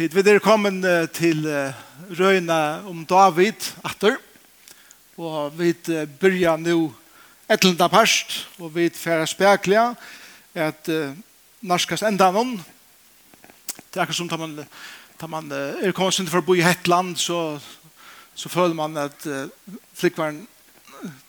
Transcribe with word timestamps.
tid. 0.00 0.14
Vi 0.16 0.30
er 0.30 0.38
kommet 0.40 0.80
til 1.12 1.44
røyna 2.16 2.80
om 2.88 3.02
David 3.04 3.66
atter. 3.84 4.16
Og 5.20 5.52
vi 5.58 5.74
byrja 6.20 6.54
nu 6.56 6.94
etlenda 7.50 7.88
parst, 7.92 8.46
og 8.56 8.72
vi 8.72 8.86
færa 8.94 9.26
spekla 9.28 9.90
at 10.54 10.88
uh, 10.88 11.12
norskast 11.60 12.06
enda 12.08 12.30
noen. 12.32 12.56
Det 13.90 13.98
er 13.98 14.06
akkur 14.06 14.16
som 14.16 14.30
tar 14.30 14.40
man, 14.40 14.56
tar 15.20 15.28
man 15.28 15.52
uh, 15.52 15.76
er 15.82 15.92
kommet 15.92 16.16
sin 16.16 16.30
for 16.30 16.40
å 16.40 16.46
bo 16.46 16.56
i 16.56 16.64
Hetland, 16.64 17.18
så, 17.20 17.58
så 18.32 18.48
føler 18.48 18.78
man 18.78 18.96
at 19.02 19.28
uh, 19.28 19.52
flikvaren 19.98 20.46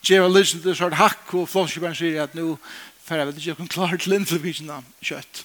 gjør 0.00 0.32
lysen 0.32 0.64
til 0.64 0.78
sort 0.78 0.96
hakk, 0.96 1.26
og 1.36 1.48
Flåskjøperen 1.50 1.98
sier 1.98 2.24
at 2.24 2.36
nu 2.38 2.54
færa 3.04 3.28
vi 3.28 3.50
ikke 3.52 3.68
klar 3.68 3.98
til 3.98 4.16
innflyvisjena 4.16 4.80
kjøtt. 5.04 5.44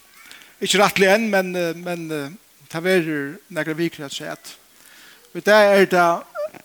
Ikke 0.64 0.80
rettelig 0.80 1.12
enn, 1.18 1.32
men, 1.34 1.56
uh, 1.58 1.74
men 1.76 2.38
ta 2.70 2.82
verir 2.84 3.38
nekra 3.54 3.76
vikri 3.78 4.06
at 4.06 4.16
sett. 4.16 4.56
Og 5.34 5.44
det 5.46 5.54
er 5.54 5.86
det 5.86 6.08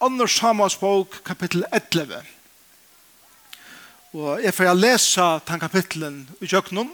Anders 0.00 0.36
Samuels 0.38 0.76
bok 0.76 1.20
kapittel 1.24 1.64
11. 1.72 2.22
Og 4.12 4.42
jeg 4.42 4.54
får 4.54 4.74
lesa 4.76 5.26
den 5.48 5.60
kapittelen 5.60 6.16
i 6.40 6.46
kjøkkenen, 6.46 6.90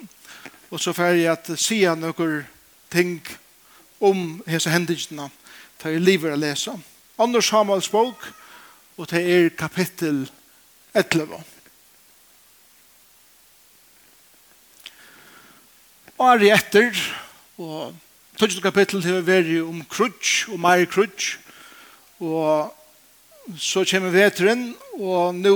og 0.71 0.81
så 0.81 0.93
får 0.93 1.17
jeg 1.17 1.33
at 1.33 1.51
sige 1.59 1.95
noen 1.97 2.47
ting 2.93 3.21
om 4.01 4.43
hese 4.47 4.71
hendelsene 4.71 5.29
til 5.79 5.97
jeg 5.97 6.05
lever 6.05 6.35
å 6.35 6.41
lese. 6.41 6.75
Anders 7.19 7.49
Samuels 7.51 7.89
bok, 7.91 8.29
og 8.99 9.09
det 9.11 9.23
er 9.23 9.49
kapittel 9.59 10.25
11. 10.95 11.41
Året 16.19 16.51
etter, 16.55 17.03
og 17.59 17.95
Tøtjens 18.39 18.63
kapittel 18.63 19.01
til 19.03 19.17
å 19.19 19.25
være 19.27 19.61
om 19.67 19.81
krutsk 19.91 20.53
og 20.55 20.61
mer 20.63 20.85
krutsk. 20.87 21.41
Og 22.23 22.71
så 23.59 23.83
kommer 23.83 24.15
veteren, 24.15 24.77
og 24.95 25.35
nå 25.35 25.55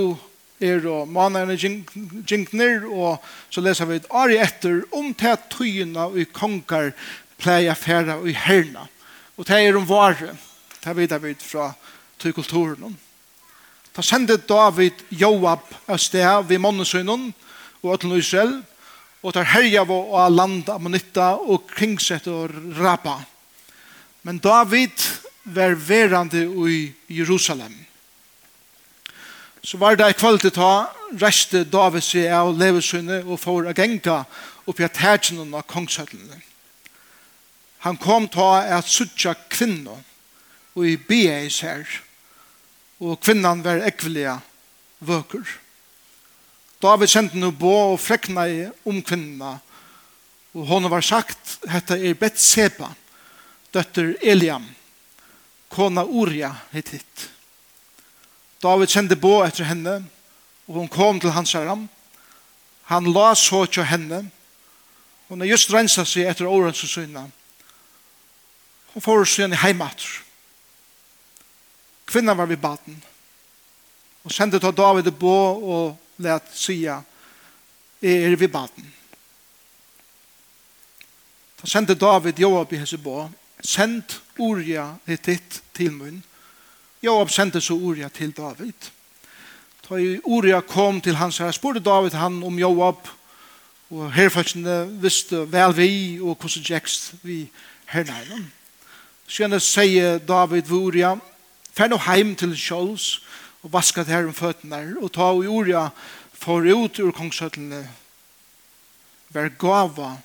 er 0.59 0.81
det 0.83 0.97
manerne 1.15 1.55
jinkner, 1.55 2.83
og 2.91 3.23
så 3.55 3.63
leser 3.63 3.87
vi 3.87 4.01
et 4.01 4.09
ari 4.11 4.41
etter 4.43 4.81
om 4.99 5.13
til 5.15 5.39
tøyene 5.55 6.09
og 6.09 6.35
konger 6.35 6.91
pleier 7.39 7.79
fære 7.79 8.19
og 8.19 8.27
herne. 8.49 8.89
Og 9.39 9.47
det 9.47 9.61
er 9.63 9.79
om 9.79 9.87
vare. 9.87 10.35
Det 10.83 10.97
vet 10.99 11.15
vi 11.23 11.37
fra 11.39 11.71
tøykulturen. 12.19 12.99
Da 13.95 14.03
sendte 14.03 14.41
David 14.43 15.07
Joab 15.15 15.71
av 15.87 16.03
sted 16.03 16.51
ved 16.51 16.59
mannesønnen 16.59 17.31
og 17.83 18.03
til 18.03 18.19
Israel, 18.19 18.59
og 19.23 19.35
tar 19.35 19.47
herja 19.55 19.85
vår 19.87 20.11
og 20.11 20.35
landa 20.35 20.77
Ammonitta 20.77 21.33
og 21.39 21.69
kringsett 21.71 22.27
og 22.31 22.51
rapa. 22.79 23.21
Men 24.27 24.41
David 24.43 25.07
var 25.43 25.75
verande 25.79 26.45
i 26.71 26.93
Jerusalem. 27.09 27.75
Så 29.63 29.79
var 29.79 29.97
det 29.97 30.11
i 30.11 30.19
kvalitet 30.19 30.59
ta 30.59 30.91
reste 31.23 31.63
David 31.71 32.03
seg 32.03 32.33
av 32.35 32.51
levesynne 32.59 33.21
og 33.23 33.39
får 33.39 33.71
agenta 33.71 34.25
oppi 34.67 34.87
at 34.87 34.99
hergen 35.03 35.55
av 35.55 35.67
kongshøttene. 35.71 36.41
Han 37.87 37.99
kom 37.99 38.29
ta 38.31 38.63
at 38.79 38.91
suttja 38.91 39.35
kvinno 39.51 39.99
og 40.75 40.87
i 40.87 40.97
beis 40.97 41.61
her 41.63 41.87
og 43.03 43.19
kvinnan 43.23 43.63
var 43.65 43.83
ekvelia 43.87 44.37
vøker. 45.03 45.43
David 46.83 47.13
kjente 47.13 47.39
noe 47.39 47.55
bo 47.55 47.73
og 47.93 48.01
frekna 48.03 48.49
i 48.51 48.65
om 48.89 48.99
kvinna. 49.07 49.55
Og 50.53 50.67
hon 50.67 50.89
var 50.91 51.05
sagt, 51.07 51.61
hette 51.71 51.95
er 51.95 52.19
Betseba, 52.19 52.91
døtter 53.73 54.17
Eliam, 54.21 54.65
kona 55.73 56.03
Uria 56.05 56.51
hit 56.73 56.91
hit. 56.97 57.29
David 58.63 58.91
kjente 58.91 59.17
bo 59.19 59.41
etter 59.47 59.71
henne, 59.71 60.01
og 60.67 60.81
hon 60.81 60.91
kom 60.91 61.23
til 61.23 61.33
hans 61.35 61.55
herram. 61.57 61.87
Han 62.91 63.09
la 63.15 63.31
så 63.39 63.65
til 63.67 63.87
henne. 63.87 64.25
Hon 65.31 65.41
har 65.41 65.55
just 65.55 65.71
rensa 65.73 66.05
seg 66.05 66.29
etter 66.29 66.51
årens 66.51 66.83
og 66.85 66.91
synna. 66.91 67.25
Hun 68.93 69.03
får 69.03 69.25
synne 69.31 69.57
heimat. 69.63 70.05
Kvinnan 72.11 72.37
var 72.37 72.51
ved 72.51 72.61
baden. 72.61 72.99
Og 74.27 74.35
sendte 74.35 74.61
til 74.61 74.75
David 74.77 75.09
bo 75.17 75.37
og 75.57 76.02
lät 76.17 76.43
sia 76.53 77.03
er 78.01 78.37
vi 78.37 78.49
baden. 78.49 78.93
Så 81.61 81.67
sände 81.67 81.95
David 81.95 82.39
Joab 82.39 82.73
i 82.73 82.77
Hesebo, 82.77 83.31
send 83.61 84.03
Uria 84.39 84.97
ditt 85.07 85.63
till 85.73 85.91
mun. 85.93 86.23
Joab 87.01 87.31
sände 87.31 87.61
så 87.61 87.75
Uria 87.75 88.09
till 88.09 88.33
David. 88.33 88.75
Ta 89.89 89.99
Uria 90.25 90.61
kom 90.61 91.01
till 91.01 91.15
hans 91.15 91.39
herre, 91.39 91.53
spurte 91.53 91.81
David 91.81 92.13
han 92.13 92.43
om 92.43 92.59
Joab 92.59 93.09
og 93.93 94.13
herfælsene 94.13 94.89
visste 95.03 95.53
vel 95.53 95.77
vi 95.77 96.21
og 96.21 96.37
hvordan 96.41 96.65
gikst 96.65 97.15
vi 97.23 97.51
hernæren. 97.87 98.53
gjerne 99.29 99.61
sier 99.61 100.19
David 100.19 100.63
Vuria, 100.69 101.17
fær 101.77 101.89
nå 101.89 101.97
heim 101.97 102.35
til 102.37 102.55
Kjolls, 102.57 103.23
og 103.63 103.73
vaskat 103.73 104.11
her 104.11 104.27
om 104.27 104.35
føttene 104.35 104.83
og 105.01 105.13
ta 105.15 105.31
og 105.31 105.45
jorda 105.47 105.89
for 106.33 106.67
ut 106.67 106.99
ur 106.99 107.15
kongshøttene 107.15 107.83
var 109.33 109.49
gava 109.59 110.17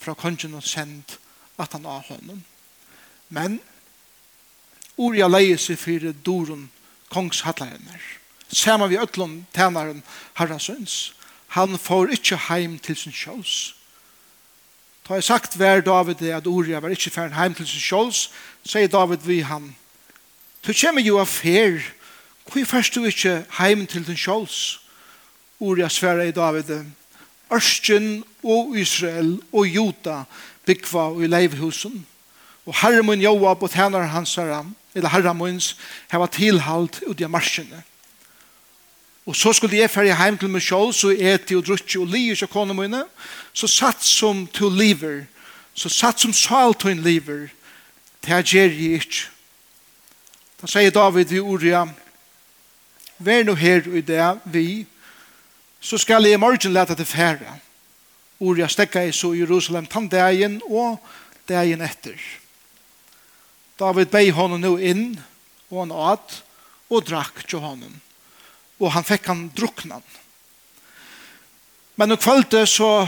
fra 0.00 0.14
kongen 0.14 0.54
og 0.54 0.64
sendt 0.64 1.18
at 1.58 1.72
han 1.72 1.86
av 1.86 2.06
honom. 2.08 2.42
Men 3.28 3.58
Uria 4.96 5.26
leie 5.26 5.58
seg 5.58 5.78
fyrir 5.80 6.14
doren 6.22 6.68
kongshattlarinnar. 7.10 8.02
Sama 8.54 8.86
vi 8.86 8.98
ötlom 9.00 9.44
tænaren 9.54 10.02
herrasøns. 10.38 11.14
Han 11.58 11.78
får 11.78 12.14
ikkje 12.14 12.38
heim 12.48 12.78
til 12.78 12.96
sin 12.96 13.12
sjåls. 13.12 13.74
Da 15.08 15.18
jeg 15.18 15.24
sagt 15.24 15.56
hver 15.56 15.82
David 15.84 16.22
at 16.22 16.46
Uria 16.46 16.80
var 16.80 16.94
ikkje 16.94 17.12
færen 17.12 17.34
heim 17.34 17.54
til 17.54 17.66
sin 17.66 17.82
sjåls, 17.82 18.30
sier 18.64 18.88
David 18.88 19.26
vi 19.26 19.40
han, 19.40 19.74
du 20.64 20.72
kommer 20.72 21.02
jo 21.04 21.18
av 21.20 21.28
fer 21.28 21.82
Hvor 22.52 22.64
først 22.64 22.94
du 22.94 23.04
ikke 23.04 23.44
heim 23.58 23.86
til 23.86 24.06
din 24.06 24.16
sjåls? 24.16 24.80
Ordet 25.60 25.92
svære 25.92 26.28
i 26.28 26.32
David. 26.32 26.84
Ørsten 27.52 28.24
og 28.42 28.76
Israel 28.78 29.38
og 29.52 29.66
Jota 29.66 30.22
byggva 30.66 31.08
i 31.22 31.26
leivhusen. 31.26 32.06
Og 32.66 32.74
herremun 32.80 33.20
Joab 33.20 33.62
og 33.62 33.70
tænare 33.70 34.08
hans 34.08 34.34
herre, 34.34 34.64
eller 34.94 35.08
herremuns, 35.08 35.76
heva 36.12 36.26
tilhalt 36.26 37.02
ut 37.06 37.20
i 37.20 37.26
marsjene. 37.26 37.82
Og 39.26 39.36
så 39.36 39.52
skulle 39.52 39.76
jeg 39.76 39.90
færre 39.90 40.16
heim 40.16 40.38
til 40.38 40.50
meg 40.52 40.62
sjål, 40.62 40.92
så 40.92 41.12
eti 41.12 41.56
og 41.56 41.64
drutje 41.64 42.00
og 42.00 42.10
li 42.12 42.26
ikke 42.32 42.50
kone 42.52 42.74
mine, 42.76 43.04
så 43.52 43.68
satt 43.68 44.04
som 44.04 44.46
to 44.46 44.68
liver, 44.68 45.24
så 45.74 45.88
satt 45.88 46.20
som 46.20 46.32
sal 46.32 46.74
to 46.74 46.88
en 46.88 47.00
liver, 47.04 47.48
til 48.22 48.32
her 48.32 48.42
gjer 48.42 48.72
jeg 48.72 49.00
ikke. 49.00 49.28
Da 50.60 50.68
sier 50.68 50.92
David 50.92 51.32
i 51.32 51.40
Uria, 51.40 51.86
vær 53.18 53.44
nå 53.44 53.54
her 53.58 53.86
i 53.94 54.02
det 54.04 54.30
vi, 54.44 54.86
så 55.80 55.98
skal 56.00 56.24
jeg 56.24 56.38
i 56.38 56.40
morgen 56.40 56.72
lete 56.72 56.96
til 56.96 57.06
fære. 57.06 57.58
Ord 58.40 58.58
jeg 58.58 58.70
stekker 58.70 59.08
i 59.08 59.12
så 59.12 59.34
Jerusalem 59.36 59.86
tann 59.86 60.08
dagen 60.08 60.60
og 60.66 60.98
dagen 61.48 61.84
etter. 61.84 62.18
David 63.78 64.10
bei 64.12 64.30
honom 64.30 64.60
nå 64.62 64.76
inn, 64.78 65.14
og 65.70 65.84
han 65.84 65.92
åt, 65.92 66.40
og 66.90 67.06
drakk 67.06 67.42
til 67.48 67.62
honom. 67.64 67.94
Og 68.80 68.92
han 68.94 69.06
fikk 69.06 69.26
han 69.30 69.48
druknan. 69.56 70.02
Men 71.96 72.10
når 72.10 72.22
kvalte 72.22 72.64
så, 72.66 73.06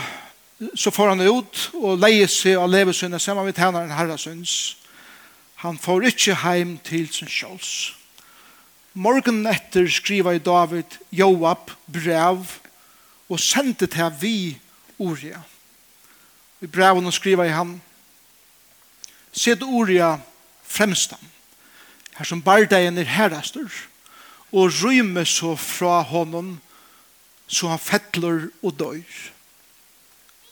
så 0.75 0.91
får 0.95 1.15
han 1.15 1.27
ut 1.27 1.63
og 1.81 2.01
leie 2.01 2.29
seg 2.31 2.59
av 2.61 2.71
levesynet 2.71 3.23
sammen 3.23 3.47
med 3.47 3.59
tjeneren 3.59 3.95
herresøns. 3.95 4.77
Han 5.65 5.79
får 5.79 6.11
ikke 6.13 6.41
heim 6.45 6.77
til 6.87 7.09
sin 7.13 7.31
kjøls. 7.31 7.96
Morgen 8.97 9.43
etter 9.45 9.91
skriva 9.93 10.33
i 10.33 10.41
David 10.41 10.95
Joab 11.13 11.69
brev 11.85 12.47
og 13.29 13.41
sendte 13.45 13.85
til 13.93 14.15
vi 14.23 14.37
Uria. 14.97 15.43
I 16.65 16.67
breven 16.67 17.13
skriva 17.13 17.45
i 17.45 17.53
han 17.53 17.75
Sed 19.37 19.61
Uria 19.61 20.15
fremstam 20.65 21.21
her 22.17 22.25
som 22.25 22.41
bardeien 22.41 22.97
er 22.97 23.11
herrastur 23.19 23.69
og 24.49 24.73
rymme 24.81 25.27
så 25.29 25.53
fra 25.61 26.01
honom 26.01 26.55
så 27.53 27.69
han 27.69 27.85
fettler 27.85 28.49
og 28.63 28.79
døyr. 28.81 29.21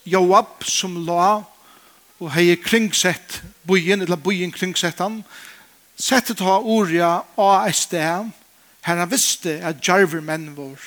Joab 0.05 0.61
som 0.69 1.01
la 1.07 1.41
og 2.21 2.29
hei 2.37 2.53
kringsett 2.61 3.41
bojen, 3.65 4.05
eller 4.05 4.21
bojen 4.21 4.53
kringsett 4.53 5.01
han, 5.01 5.23
sette 5.95 6.35
ta 6.37 6.59
orja 6.59 7.23
av 7.37 7.67
et 7.69 7.77
sted 7.77 8.31
her 8.85 8.99
han 9.01 9.09
visste 9.09 9.57
at 9.65 9.81
jarver 9.81 10.21
menn 10.21 10.51
var. 10.57 10.77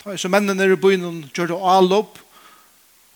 Ta 0.00 0.16
så 0.18 0.30
mennene 0.32 0.66
i 0.66 0.78
byen 0.80 1.26
gjør 1.34 1.52
det 1.52 1.60
alopp 1.74 2.18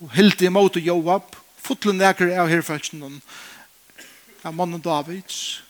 og 0.05 0.13
hilde 0.15 0.47
imot 0.47 0.77
og 0.79 0.87
joab 0.91 1.35
fotlen 1.65 1.99
nekker 1.99 2.35
av 2.37 2.51
herfølsen 2.53 3.21
av 4.45 4.53
mannen 4.55 4.83
Davids 4.85 5.63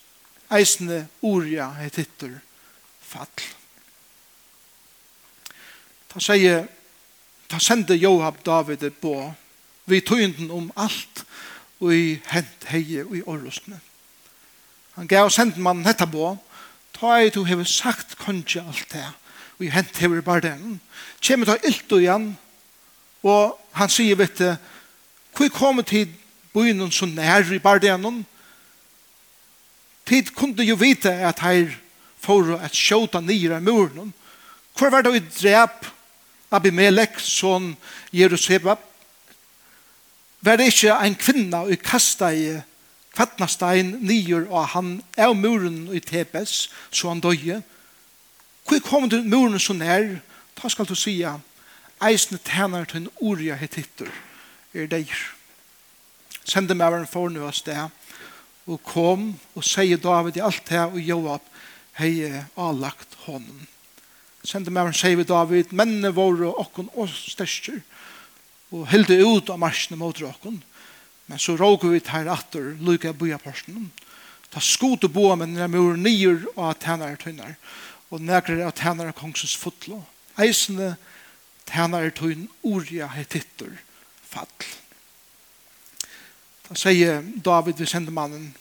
eisne 0.54 1.04
orja 1.24 1.70
et 1.82 1.96
hittur 2.02 2.34
fall. 3.00 3.46
Ta 6.10 6.22
sier 6.22 6.66
ta 7.50 7.60
sende 7.62 7.96
Joab 7.98 8.42
David 8.46 8.84
på 9.00 9.14
vi 9.90 10.00
tøynden 10.00 10.50
om 10.50 10.70
alt 10.80 11.24
og 11.80 11.90
i 11.92 12.20
hent 12.30 12.68
heie 12.70 13.04
og 13.04 13.16
i 13.18 13.24
orrosne. 13.26 13.80
Han 14.94 15.10
gav 15.10 15.30
senden 15.30 15.62
mannen 15.62 15.86
hetta 15.86 16.06
på, 16.06 16.36
ta 16.94 17.18
ei 17.18 17.30
du 17.34 17.42
hever 17.44 17.66
sagt 17.66 18.16
kongi 18.20 18.60
alt 18.62 18.86
det, 18.92 19.06
og 19.58 19.70
hent 19.74 19.98
hever 19.98 20.22
bare 20.22 20.44
den. 20.46 20.80
Kjemmet 21.20 21.50
ta 21.50 21.56
ilt 21.66 21.92
og 21.92 22.02
igjen, 22.02 22.28
og 23.24 23.58
han 23.74 23.90
sier, 23.90 24.18
vet 24.18 24.38
du, 24.38 24.54
hvor 25.34 25.50
kom 25.50 25.82
tid 25.82 26.12
byen 26.54 26.92
så 26.92 27.08
nær 27.10 27.50
i 27.50 27.58
Bardenon? 27.58 28.22
Tid 30.06 30.30
kunde 30.36 30.62
jo 30.66 30.76
vite 30.78 31.10
at 31.10 31.40
her 31.42 31.72
for 32.20 32.54
at 32.60 32.76
sjåta 32.76 33.20
nyra 33.20 33.60
muren. 33.60 34.12
Hvor 34.76 34.90
var 34.90 35.02
det 35.02 35.16
i 35.16 35.24
drep 35.40 35.86
Abimelech, 36.54 37.18
sånn 37.18 37.72
Jerusalem? 38.14 38.78
Var 40.44 40.60
det 40.60 40.68
ikke 40.70 40.94
en 41.00 41.16
kvinna 41.16 41.64
i 41.72 41.78
kasta 41.80 42.30
i 42.36 42.46
kvattnastein 43.14 43.98
nyer 44.02 44.48
og 44.50 44.68
han 44.74 44.98
er 45.16 45.32
muren 45.32 45.86
i 45.94 46.00
Tebes, 46.00 46.68
så 46.90 47.12
han 47.12 47.22
døye. 47.22 47.62
Hvor 48.64 48.80
kom 48.84 49.08
du 49.08 49.22
muren 49.22 49.60
så 49.60 49.72
nær? 49.76 50.18
Da 50.62 50.68
skal 50.68 50.88
du 50.88 50.94
sige, 50.94 51.30
eisne 52.02 52.38
tæner 52.38 52.84
til 52.84 53.04
en 53.04 53.10
orja 53.20 53.56
hittitter, 53.58 54.10
er 54.74 54.86
deir. 54.86 55.20
Sende 56.44 56.76
meg 56.76 56.92
en 56.92 57.08
fornu 57.08 57.46
av 57.46 57.54
sted, 57.56 57.88
og 58.66 58.80
kom 58.84 59.30
og 59.54 59.64
sier 59.64 60.00
David 60.00 60.38
i 60.38 60.44
alt 60.44 60.64
det, 60.68 60.80
og 60.80 61.00
Joab, 61.00 61.44
hei 61.98 62.42
avlagt 62.56 63.16
hånden. 63.24 63.66
Sende 64.44 64.72
meg 64.74 64.90
en 64.90 64.96
sier 64.96 65.24
David, 65.24 65.72
mennene 65.72 66.12
våre 66.14 66.50
og 66.50 66.66
okken 66.66 66.90
og 66.94 67.08
størster, 67.12 67.80
og 68.74 68.88
hilde 68.90 69.20
ut 69.24 69.50
av 69.52 69.60
marsjene 69.62 70.00
mot 70.00 70.20
råkken, 70.20 70.60
Men 71.26 71.38
så 71.38 71.56
råker 71.56 71.88
vi 71.88 72.00
tar 72.00 72.28
atter 72.28 72.74
lykke 72.80 73.14
bya 73.16 73.38
porsen. 73.38 73.90
Ta 74.50 74.60
skot 74.60 75.04
og 75.04 75.12
boa 75.12 75.36
med 75.36 75.54
når 75.54 75.72
mur 75.72 75.96
nier 75.96 76.44
og 76.54 76.70
at 76.70 76.82
tænare 76.84 77.16
tøyner. 77.16 77.56
Og 78.10 78.20
nægre 78.20 78.66
at 78.66 78.74
tænare 78.74 79.12
kongsens 79.12 79.56
fotlo. 79.56 80.02
Eisene 80.38 80.96
tænare 81.66 82.10
tøyn 82.10 82.48
orja 82.62 83.08
hetittur 83.16 83.72
fall. 84.34 84.68
Da 86.68 86.76
sier 86.78 87.22
David 87.44 87.78
vi 87.78 87.86
sender 87.86 88.14
mannen 88.14 88.54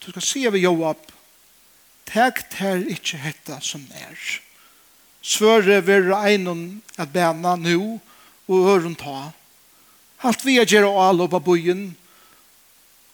Du 0.00 0.10
skal 0.10 0.22
se 0.22 0.50
vi 0.52 0.64
Joab 0.64 1.12
Teg 2.06 2.38
ter 2.52 2.84
ikkje 2.86 3.18
hetta 3.18 3.56
som 3.60 3.82
er. 3.98 4.14
Svøre 5.26 5.80
vi 5.82 5.96
einon 6.14 6.82
at 6.96 7.10
bæna 7.10 7.56
nu 7.58 7.98
og 8.46 8.68
øren 8.70 8.94
ta 8.94 9.32
Alt 10.26 10.42
vi 10.42 10.56
er 10.58 10.66
gjerra 10.66 10.90
og 10.90 11.20
oppa 11.28 11.38
på 11.38 11.54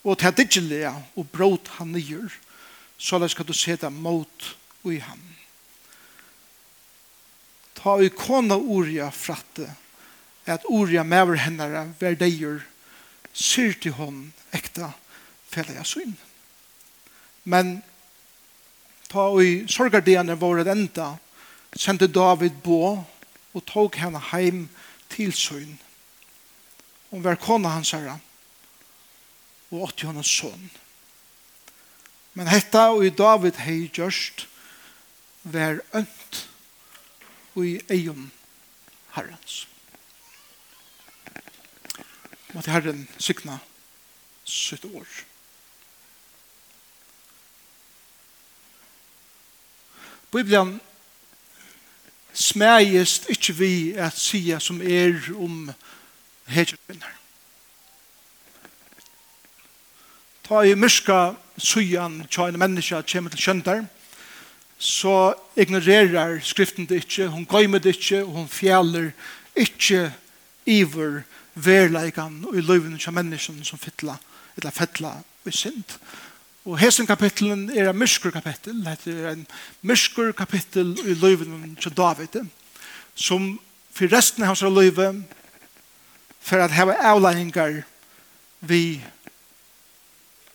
og 0.03 0.19
ta 0.19 0.31
diggelig 0.35 0.89
og 1.15 1.29
brot 1.31 1.69
han 1.77 1.93
nyer, 1.93 2.33
så 2.99 3.19
la 3.21 3.29
skal 3.29 3.47
du 3.47 3.53
seta 3.55 3.91
mot 3.91 4.49
ui 4.83 4.97
han. 4.99 5.21
Ta 7.77 7.99
i 8.03 8.09
kona 8.11 8.57
orja 8.57 9.11
fratte, 9.15 9.69
at 10.47 10.65
orja 10.67 11.05
mever 11.05 11.39
hennare 11.39 11.85
ver 12.01 12.17
deir, 12.19 12.65
syr 13.33 13.77
til 13.79 13.95
hon 13.95 14.33
ekta 14.51 14.91
fellega 15.53 15.85
syn. 15.87 16.17
Men 17.45 17.77
ta 19.13 19.29
i 19.39 19.63
sorgardiene 19.71 20.35
våre 20.41 20.67
enda, 20.67 21.13
sendte 21.77 22.09
David 22.11 22.59
bo 22.65 22.83
og 23.53 23.65
tog 23.69 23.95
henne 24.01 24.19
heim 24.33 24.67
til 25.13 25.31
syn 25.37 25.79
Hun 27.13 27.25
var 27.25 27.37
kona 27.37 27.69
hans 27.69 27.91
herre 27.93 28.15
og 29.69 29.83
åtti 29.85 30.07
hans 30.09 30.31
son. 30.33 30.71
Men 32.33 32.49
hetta 32.49 32.87
og 32.95 33.05
i 33.05 33.13
David 33.13 33.61
hei 33.61 33.91
gjørst 33.93 34.47
var 35.53 35.83
ønt 35.93 36.39
og 37.53 37.67
i 37.69 37.75
eion 37.93 38.31
herrens. 39.13 39.67
Måtte 42.57 42.73
herren 42.73 43.05
sykna 43.21 43.59
sitt 44.49 44.89
år. 44.89 45.05
Bibelen 50.33 50.79
smægist 52.33 53.29
ikkje 53.29 53.61
vi 53.61 53.75
at 54.01 54.17
sia 54.17 54.57
som 54.65 54.81
er 54.81 55.21
om 55.37 55.69
um 55.69 55.75
hedger 56.47 56.77
kvinner. 56.87 57.19
Ta 60.43 60.65
i 60.67 60.75
myrska 60.75 61.35
sujan 61.59 62.25
tja 62.31 62.49
en 62.49 62.59
menneska 62.59 63.03
kjem 63.07 63.31
til 63.31 63.45
kjøndar, 63.47 63.85
så 64.83 65.35
ignorerar 65.57 66.41
skriften 66.43 66.89
det 66.91 67.05
ikkje, 67.05 67.29
hon 67.31 67.47
gøymer 67.47 67.79
det 67.79 67.95
ikkje, 67.95 68.25
og 68.25 68.33
hon 68.41 68.49
fjallar 68.51 69.13
ikkje 69.55 70.09
iver 70.67 71.23
verleikan 71.55 72.41
og 72.49 72.57
i 72.59 72.65
løyvene 72.65 72.99
tja 72.99 73.15
mennesken 73.15 73.63
som 73.65 73.79
fytla, 73.79 74.17
eller 74.57 74.75
fettla 74.75 75.15
i 75.47 75.55
synd. 75.55 75.97
Og 76.67 76.79
hesen 76.79 77.07
kapitlen 77.07 77.69
er 77.71 77.91
en 77.91 77.99
myrskur 77.99 78.31
kapittel, 78.35 78.83
det 78.83 79.15
er 79.15 79.33
en 79.33 79.47
myrskur 79.83 80.33
kapittel 80.35 80.95
i 81.07 81.15
løyvene 81.15 81.77
tja 81.79 81.91
David, 81.95 82.43
som 83.15 83.55
for 83.93 84.11
resten 84.11 84.43
av 84.43 84.53
hans 84.53 84.63
løyve 84.67 85.13
for 86.43 86.63
at 86.63 86.75
hava 86.75 86.97
avleggingar 87.01 87.83
vi 88.61 89.03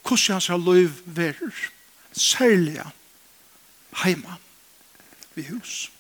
hvordan 0.07 0.33
hans 0.33 0.47
har 0.47 0.57
løyv 0.57 0.91
verer, 1.05 1.55
særlig 2.11 2.81
heima 4.03 4.37
vi 5.35 5.43
hus. 5.49 5.91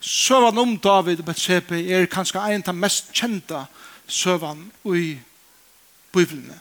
Søvan 0.00 0.58
om 0.58 0.78
David 0.78 1.18
og 1.18 1.24
Bethsebe 1.24 1.78
er 1.88 2.06
kanskje 2.06 2.42
en 2.42 2.64
av 2.66 2.74
de 2.74 2.76
mest 2.76 3.12
kjenta 3.14 3.64
søvan 4.06 4.66
i 4.84 5.16
Bibelene. 6.12 6.58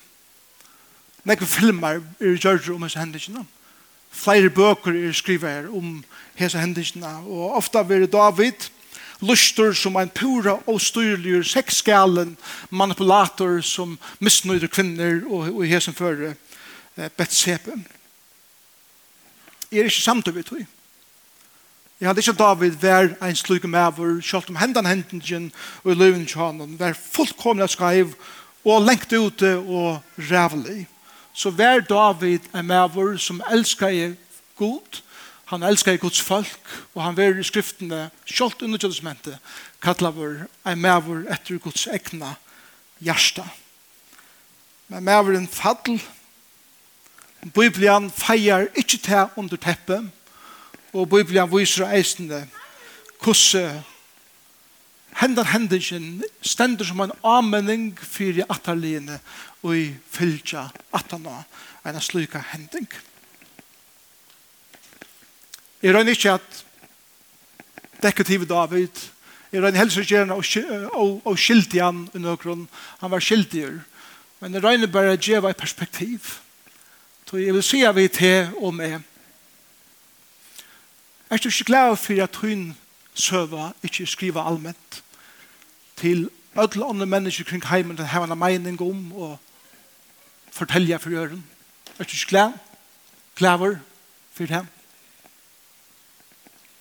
Nekve 1.24 1.48
filmer 1.48 2.00
er 2.20 2.38
gjørt 2.38 2.70
om 2.70 2.84
hese 2.84 3.00
hendelsene. 3.00 3.44
Flere 4.12 4.50
bøker 4.50 4.96
er 4.96 5.12
skriver 5.12 5.68
om 5.74 6.04
hese 6.40 6.60
hendelsene, 6.62 7.18
og 7.26 7.58
ofta 7.58 7.82
vil 7.82 8.08
David, 8.12 8.70
lustur 9.24 9.74
som 9.74 9.96
en 9.98 10.12
pura 10.12 10.58
og 10.68 10.82
styrlig 10.82 11.46
sexskalen 11.48 12.36
manipulator 12.70 13.62
som 13.62 13.98
misnøyder 14.20 14.68
kvinner 14.68 15.24
og, 15.28 15.50
og 15.56 15.66
hesen 15.68 15.96
føre 15.96 16.36
eh, 16.98 17.10
Betsebe. 17.18 17.80
Jeg 19.72 19.80
er 19.80 19.90
ikke 19.90 20.02
samt 20.02 20.28
over 20.28 20.42
tog. 20.42 20.66
Jeg 22.00 22.10
hadde 22.10 22.20
ikke 22.20 22.34
David 22.38 22.72
vær 22.82 23.14
en 23.24 23.36
slug 23.36 23.66
med 23.70 23.80
over, 23.80 24.22
selv 24.22 24.50
om 24.50 24.56
hendene 24.56 24.90
hendene 24.90 25.52
og 25.84 25.92
i 25.92 25.96
løven 25.96 26.26
til 26.26 26.42
han, 26.42 26.80
vær 26.80 26.94
fullkomlig 26.94 27.70
skreiv 27.70 28.14
og 28.66 28.82
lengt 28.82 29.14
ute 29.14 29.58
og 29.58 30.02
rævlig. 30.18 30.88
Så 31.34 31.50
vær 31.50 31.80
David 31.80 32.40
en 32.56 32.66
med 32.68 33.18
som 33.18 33.42
elsker 33.52 34.14
god, 34.58 35.02
Han 35.54 35.64
elskar 35.64 36.00
Guds 36.02 36.22
folk, 36.22 36.70
og 36.96 37.04
han 37.04 37.18
verir 37.18 37.38
i 37.38 37.46
skriftene, 37.46 38.08
kjolt 38.26 38.64
under 38.66 38.80
testamentet, 38.82 39.38
kallar 39.86 40.16
vår 40.16 40.48
ei 40.66 40.74
mævur 40.74 41.28
etter 41.30 41.60
Guds 41.62 41.86
egna 41.94 42.32
hjärsta. 42.98 43.46
Men 44.90 45.06
mævur 45.06 45.38
en 45.38 45.50
Biblian 47.54 48.10
feier 48.10 48.66
ikkje 48.74 49.00
te 49.06 49.22
under 49.38 49.58
teppet, 49.62 50.10
og 50.94 51.10
Biblian 51.10 51.52
viser 51.52 51.86
eisende 51.86 52.48
hvordan 53.22 53.84
hendan 55.22 55.46
hendingen 55.46 56.24
stender 56.42 56.86
som 56.86 57.00
en 57.06 57.14
anmenning 57.24 57.94
fyrir 58.00 58.50
atalene 58.50 59.20
og 59.62 59.78
i 59.78 59.88
fylgja 60.10 60.72
atana 60.94 61.44
en 61.86 62.02
slika 62.02 62.42
hending. 62.54 62.90
Jeg 65.84 65.96
røyner 65.96 66.16
ikke 66.16 66.32
at 66.32 66.64
dekotivet 68.04 68.50
David, 68.50 69.02
jeg 69.52 69.64
røyner 69.64 69.80
helst 69.80 69.98
ikke 69.98 70.16
gjerne 70.16 70.38
og 71.26 71.40
skilti 71.40 71.82
han 71.84 72.06
i 72.16 72.22
nøkron, 72.24 72.70
han 73.02 73.12
var 73.12 73.20
skiltier. 73.20 73.82
Men 74.40 74.54
jeg 74.54 74.64
røyner 74.64 74.88
bare 74.88 75.14
at 75.18 75.28
jeg 75.28 75.44
i 75.44 75.54
perspektiv. 75.54 76.40
Så 77.28 77.38
jeg 77.38 77.54
vil 77.54 77.64
si 77.66 77.82
av 77.84 77.98
i 77.98 78.08
til 78.08 78.54
og 78.62 78.74
med. 78.74 79.02
Er 81.30 81.38
du 81.38 81.50
ikke 81.50 81.64
glad 81.66 81.96
for 81.98 82.24
at 82.24 82.36
hun 82.36 82.76
søva 83.14 83.72
ikke 83.84 84.06
skriva 84.06 84.46
allment 84.48 85.04
til 85.98 86.30
alle 86.56 86.86
andre 86.86 87.06
mennesker 87.06 87.44
kring 87.44 87.66
heimen 87.66 87.98
til 87.98 88.06
hevende 88.06 88.36
mening 88.36 88.82
om 88.82 89.12
og 89.14 89.40
fortelle 90.52 91.00
for 91.00 91.10
øren. 91.10 91.44
Er 92.00 92.04
du 92.04 92.14
ikke 92.14 92.30
glad? 92.30 92.52
Glaver 93.36 93.76
for 94.34 94.46
dem? 94.46 94.68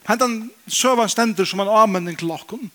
Hentan 0.09 0.51
søva 0.67 1.07
stender 1.09 1.47
som 1.47 1.61
en 1.63 1.71
avmenning 1.71 2.19
til 2.19 2.31
okken. 2.35 2.71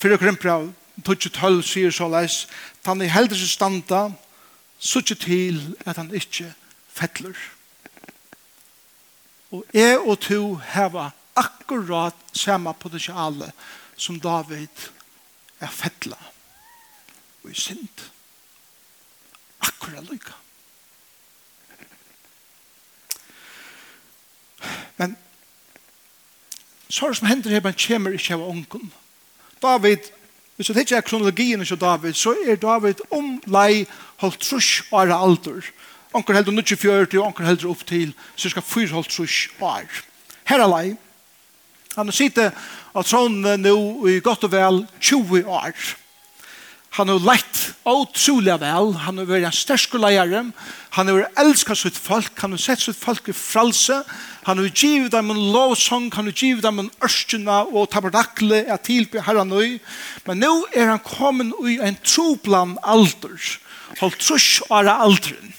Fyrir 0.00 0.16
okkur 0.16 0.32
impra, 0.32 0.58
tutsi 1.04 1.30
tøll 1.32 1.60
sier 1.64 1.92
så 1.92 2.08
leis, 2.08 2.44
han 2.86 3.02
i 3.02 3.10
heldur 3.10 3.36
sin 3.38 3.50
standa, 3.50 4.04
sutsi 4.78 5.16
til 5.18 5.60
at 5.86 6.00
han 6.00 6.12
ikkje 6.14 6.50
fettler. 6.94 7.36
Og 9.54 9.64
jeg 9.74 9.98
og 10.00 10.18
to 10.24 10.54
heva 10.74 11.10
akkurat 11.36 12.16
samme 12.32 12.74
potensiale 12.74 13.52
som 13.96 14.20
David 14.20 14.88
er 15.60 15.70
fettla 15.70 16.18
og 17.44 17.50
i 17.50 17.54
synd. 17.54 18.08
Akkurat 19.60 20.08
lykka. 20.08 20.32
Men 24.96 25.16
så 26.88 27.06
er 27.06 27.14
det 27.14 27.18
som 27.18 27.28
hender 27.28 27.50
her, 27.50 27.64
men 27.64 27.78
kommer 27.86 28.16
ikke 28.16 28.34
av 28.34 28.48
ånden. 28.48 28.92
David, 29.62 30.10
hvis 30.56 30.68
du 30.68 30.74
tenker 30.74 31.00
kronologien 31.00 31.64
av 31.64 31.78
David, 31.80 32.14
så 32.14 32.34
er 32.46 32.60
David 32.60 33.00
om 33.10 33.40
lei 33.46 33.86
holdt 34.22 34.42
trus 34.44 34.82
og 34.90 35.00
er 35.02 35.14
alder. 35.16 35.64
Onker 36.14 36.36
heldur 36.36 36.54
94, 36.62 37.18
og 37.18 37.26
onker 37.26 37.48
heldur 37.48 37.72
opp 37.72 37.82
til 37.88 38.12
cirka 38.36 38.62
fyr 38.62 38.92
holdt 38.94 39.10
trus 39.10 39.48
og 39.58 39.66
er. 39.80 40.04
Her 40.44 40.62
er 40.62 40.70
lei. 40.70 40.86
Han 41.96 42.12
sitter 42.12 42.52
av 42.94 43.06
tronen 43.06 43.62
nå 43.62 43.76
i 44.10 44.20
godt 44.22 44.46
og 44.46 44.52
vel 44.52 44.82
20 45.00 45.46
år. 45.46 45.74
Han 46.94 47.08
har 47.10 47.18
lett 47.26 47.60
utrolig 47.90 48.54
vel. 48.62 48.92
Han 49.02 49.18
har 49.18 49.26
vært 49.26 49.48
en 49.48 49.56
sterske 49.56 49.98
leier. 49.98 50.30
Han 50.94 51.08
har 51.10 51.24
elsket 51.42 51.80
sitt 51.80 51.96
folk. 51.98 52.36
Han 52.38 52.54
har 52.54 52.62
sett 52.62 52.84
sitt 52.84 52.98
folk 53.00 53.26
i 53.28 53.34
fralse. 53.34 53.96
Han 54.46 54.60
har 54.60 54.68
givet 54.70 55.10
dem 55.10 55.32
en 55.32 55.40
lovsang. 55.50 56.06
Han 56.14 56.28
har 56.30 56.38
givet 56.38 56.62
dem 56.62 56.84
en 56.84 56.90
ørskjene 57.02 57.56
og 57.72 57.88
tabernakle 57.90 58.60
at 58.70 58.86
tilby 58.86 59.24
herren 59.26 59.50
nøy. 59.50 59.80
Men 60.28 60.38
nå 60.44 60.52
er 60.70 60.92
han 60.92 61.02
kommet 61.02 61.50
i 61.66 61.80
en 61.82 61.98
troplan 62.06 62.76
alder. 62.86 63.42
Holdt 63.98 64.22
trus 64.22 64.60
av 64.70 64.86
alderen. 64.92 65.50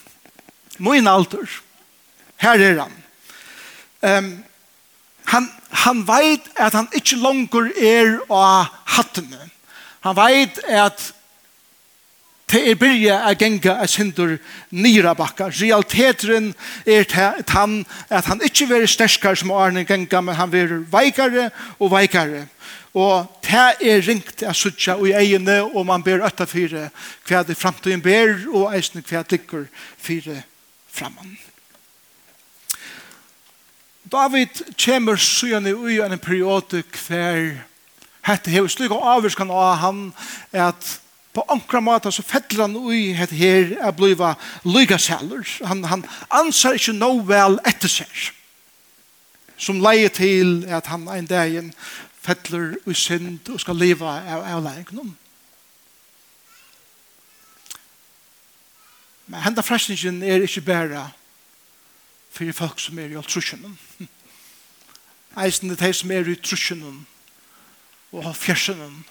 Min 0.80 1.10
alder. 1.10 1.44
Her 2.40 2.64
er 2.64 2.80
han. 2.80 2.96
Um, 4.00 4.30
han, 5.34 5.50
han 5.84 6.00
vet 6.08 6.48
at 6.56 6.72
han 6.78 6.88
ikke 6.96 7.20
langer 7.20 7.68
er 7.76 8.16
av 8.32 8.72
hattene. 8.96 9.50
Han 10.06 10.16
vet 10.16 10.62
at 10.70 11.12
Det 12.46 12.60
er 12.70 12.76
byrja 12.78 13.16
a 13.26 13.32
genga 13.34 13.72
a 13.82 13.86
sindur 13.90 14.36
nira 14.70 15.14
bakka. 15.18 15.48
Realteteren 15.50 16.52
er 16.86 17.06
han 17.50 17.80
at 18.08 18.28
han 18.30 18.42
ikkje 18.46 18.68
veri 18.70 18.86
sterskar 18.86 19.34
som 19.34 19.50
Arne 19.50 19.82
genga, 19.84 20.20
men 20.20 20.38
han 20.38 20.52
veri 20.52 20.78
veikare 20.92 21.50
og 21.78 21.90
veikare. 21.90 22.44
Og 22.94 23.26
det 23.42 23.64
er 23.82 24.04
ringt 24.06 24.44
a 24.46 24.54
sutja 24.54 24.94
i 25.02 25.12
egene, 25.12 25.58
og 25.62 25.86
man 25.86 26.04
ber 26.06 26.22
ötta 26.24 26.46
fyre 26.46 26.90
hva 27.26 27.42
det 27.42 27.58
framtiden 27.58 28.00
ber, 28.02 28.46
og 28.54 28.70
eisne 28.76 29.02
hva 29.02 29.24
det 29.26 29.40
ligger 29.40 29.66
fyre 29.98 30.44
framman. 30.86 31.34
David 34.06 34.62
kommer 34.78 35.18
sujane 35.18 35.74
ui 35.74 35.98
en 35.98 36.18
periode 36.18 36.84
hver 36.94 37.58
hette 38.22 38.54
hevur 38.54 38.70
slukka 38.70 38.94
avvirskan 39.02 39.50
av 39.50 39.76
han 39.82 40.00
at 40.54 41.00
på 41.36 41.44
ankra 41.52 41.82
måte 41.84 42.10
så 42.12 42.24
fettler 42.24 42.64
han 42.64 42.78
ui 42.78 43.12
het 43.16 43.34
her 43.36 43.74
er 43.76 43.92
bliva 43.92 44.34
lygaseller. 44.64 45.44
Han, 45.68 45.84
han 45.84 46.04
ansar 46.32 46.78
ikke 46.78 46.96
no 46.96 47.18
vel 47.28 47.58
etter 47.68 47.92
seg. 47.92 48.30
Som 49.60 49.82
leie 49.84 50.08
til 50.12 50.64
at 50.72 50.88
han 50.92 51.04
en 51.12 51.28
dagen 51.28 51.72
fettler 52.24 52.78
ui 52.86 52.96
synd 52.96 53.50
og 53.52 53.60
skal 53.60 53.76
leva 53.76 54.16
av, 54.22 54.44
av 54.56 54.64
leien. 54.64 55.12
Men 59.26 59.42
henda 59.42 59.64
frestningen 59.66 60.22
er 60.24 60.44
ikke 60.46 60.64
bæra 60.64 61.08
for 62.30 62.52
folk 62.56 62.80
som 62.80 62.98
er 63.00 63.12
i 63.12 63.18
altrusjonen. 63.18 63.76
Eisen 65.42 65.72
er 65.72 65.80
de 65.80 65.92
som 65.92 66.12
er 66.14 66.32
i 66.32 66.38
trusjonen 66.40 67.02
og 68.16 68.32
fjersjonen 68.38 69.02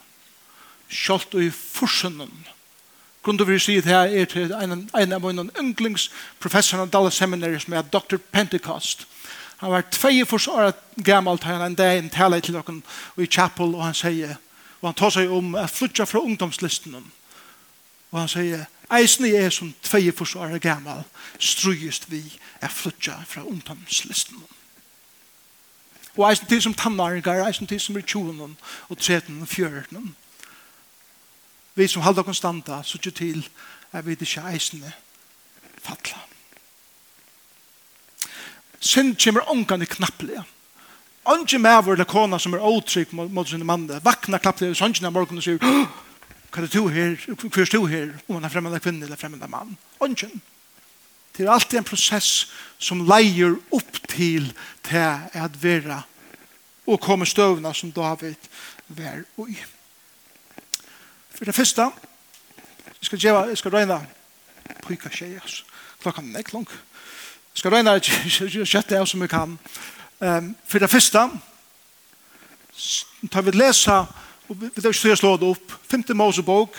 kjolt 0.95 1.35
og 1.35 1.43
i 1.43 1.51
forsunnen. 1.51 2.31
Grunnen 3.25 3.41
til 3.41 3.49
vi 3.49 3.59
sier 3.59 3.81
det 3.81 3.91
her 3.91 4.11
er 4.21 4.29
til 4.29 4.53
en, 4.53 4.85
en 4.93 5.13
av 5.17 5.23
mine 5.23 5.49
yndlingsprofessoren 5.59 6.85
av 6.85 6.93
Dallas 6.93 7.17
Seminary 7.17 7.59
som 7.59 7.73
er 7.73 7.87
Dr. 7.89 8.19
Pentecost. 8.31 9.07
Han 9.57 9.71
var 9.71 9.87
tvei 9.91 10.25
fors 10.25 10.47
år 10.47 10.73
gammalt 11.03 11.43
han 11.43 11.61
en 11.61 11.75
dag 11.75 11.97
en 11.97 12.09
tale 12.09 12.41
til 12.41 12.53
dere 12.53 12.81
i 13.17 13.25
chapel 13.25 13.75
og 13.75 13.85
han 13.85 13.97
sier 13.97 14.35
og 14.81 14.89
han 14.91 14.97
tar 14.99 15.13
seg 15.15 15.31
om 15.31 15.55
å 15.57 15.67
flytta 15.71 16.05
fra 16.05 16.21
ungdomslisten 16.21 16.97
og 16.99 18.19
han 18.19 18.29
sier 18.29 18.65
eisen 18.93 19.25
er 19.25 19.49
som 19.49 19.71
tvei 19.83 20.11
fors 20.13 20.35
år 20.35 20.57
gammal 20.61 21.05
strøyest 21.39 22.09
vi 22.11 22.21
å 22.61 22.69
flytta 22.69 23.21
fra 23.31 23.45
ungdomslisten 23.47 24.43
og 26.15 26.27
eisen 26.29 26.51
til 26.51 26.61
som 26.61 26.75
tannargar 26.77 27.47
eisen 27.47 27.67
til 27.67 27.81
som 27.81 27.97
er 27.97 28.05
tjonen 28.05 28.57
og 28.89 28.99
treten 28.99 29.41
og 29.41 29.49
fjørten 29.49 30.13
vi 31.75 31.87
som 31.87 32.01
halda 32.01 32.23
konstanta, 32.23 32.81
så 32.83 32.97
ikke 32.97 33.11
til 33.11 33.43
at 33.91 34.05
vi 34.05 34.15
ikke 34.15 34.43
eisende 34.51 34.91
fatla. 35.83 36.17
Synd 38.79 39.15
kommer 39.23 39.49
ångan 39.51 39.81
i 39.81 39.85
knapplega. 39.89 40.43
Ångan 41.25 41.61
med 41.61 41.83
vår 41.83 41.97
lakona 41.97 42.39
som 42.39 42.53
er 42.53 42.63
åtrygg 42.63 43.13
mot 43.13 43.49
sin 43.49 43.65
mann, 43.65 43.89
vakna 44.03 44.39
knapplega 44.39 44.71
i 44.71 44.77
sannsyn 44.77 45.07
av 45.09 45.15
morgen 45.15 45.41
og 45.41 45.45
sier, 45.45 45.59
hva 45.59 46.63
er 46.63 46.71
du 46.71 46.87
her, 46.87 47.15
hva 47.27 47.63
er 47.63 47.71
du 47.71 47.87
her, 47.91 48.11
om 48.27 48.37
han 48.37 48.45
er 48.47 48.53
fremmede 48.53 48.79
kvinne 48.79 49.07
eller 49.07 49.19
fremmede 49.19 49.49
mann. 49.51 49.77
Ångan. 49.99 50.41
Det 51.35 51.43
er 51.43 51.51
alltid 51.51 51.81
en 51.81 51.87
prosess 51.87 52.45
som 52.79 53.03
leier 53.09 53.57
opp 53.75 53.97
til 54.07 54.53
til 54.85 55.25
at 55.35 55.57
vera 55.59 56.03
og 56.85 57.01
komme 57.01 57.25
støvna 57.25 57.73
som 57.73 57.91
David 57.91 58.47
var 58.87 59.25
og 59.37 59.49
i. 59.49 59.57
For 61.35 61.45
det 61.45 61.55
første, 61.55 61.81
jeg 62.87 63.01
skal, 63.01 63.19
djeva, 63.19 63.39
jeg 63.49 63.57
skal 63.57 63.71
røyne 63.71 63.99
pyka 64.87 65.09
tjei, 65.09 65.33
altså. 65.35 65.63
Klokka 66.01 66.21
er 66.21 66.43
ikke 66.43 66.53
lang. 66.53 66.67
Jeg 66.69 67.59
skal 67.59 67.73
røyne 67.73 67.95
kjøttet 68.65 68.95
av 68.99 69.07
som 69.09 69.21
jeg 69.21 69.31
kan. 69.33 69.57
Um, 70.19 70.53
for 70.63 70.79
det 70.79 70.89
første, 70.89 71.25
tar 73.31 73.43
vi 73.43 73.51
lesa, 73.51 74.05
og 74.47 74.61
vi 74.61 74.69
tar 74.81 74.95
ikke 74.95 75.17
slå 75.19 75.35
det 75.41 75.49
opp, 75.49 75.75
5. 75.91 76.05
Mosebok, 76.15 76.77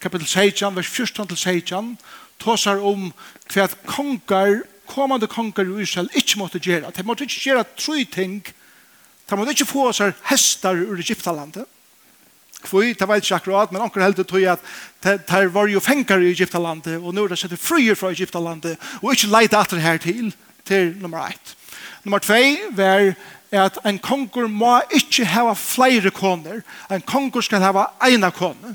kapitel 0.00 0.26
16, 0.26 0.76
vers 0.76 0.90
14 0.90 1.28
til 1.28 1.36
16, 1.36 1.94
tåsar 2.42 2.82
om 2.82 3.12
hva 3.52 3.68
kongar, 3.86 4.64
kommande 4.90 5.30
kongar 5.30 5.70
i 5.70 5.82
Israel 5.82 6.10
ikke 6.14 6.38
måtte 6.38 6.58
gjøre. 6.58 6.90
De 6.90 7.06
måtte 7.06 7.24
ikke 7.24 7.50
gjøre 7.50 7.64
tre 7.78 8.04
ting. 8.04 8.42
De 9.30 9.38
måtte 9.38 9.54
ikke 9.54 9.70
få 9.70 9.92
seg 9.96 10.18
hestar 10.28 10.82
ur 10.82 10.98
Egyptalandet 10.98 11.70
kvui, 12.64 12.92
det 12.98 13.08
var 13.08 13.20
ikke 13.20 13.36
akkurat, 13.36 13.72
men 13.72 13.84
anker 13.84 14.02
heldig 14.04 14.26
tog 14.28 14.46
at 14.54 14.64
det 15.04 15.42
var 15.52 15.68
jo 15.68 15.82
fengar 15.84 16.22
i 16.22 16.32
Egyptalandet, 16.32 16.98
og 17.00 17.14
nå 17.14 17.24
er 17.24 17.34
det 17.34 17.40
sett 17.40 17.58
fryer 17.60 17.98
fra 17.98 18.12
Egyptalandet, 18.14 18.80
og 19.02 19.12
ikke 19.12 19.32
leite 19.32 19.58
atter 19.58 19.82
her 19.82 20.00
til, 20.02 20.32
til 20.64 20.94
nummer 21.00 21.28
1. 21.28 21.54
Nummer 22.04 22.18
2 22.24 22.40
var 22.76 23.12
at 23.54 23.78
en 23.86 23.98
konger 24.02 24.48
må 24.50 24.78
ikke 24.94 25.26
hava 25.30 25.54
flere 25.58 26.10
koner, 26.10 26.64
en 26.90 27.04
konger 27.06 27.44
skal 27.44 27.62
hava 27.62 27.86
eina 28.02 28.32
kone. 28.34 28.74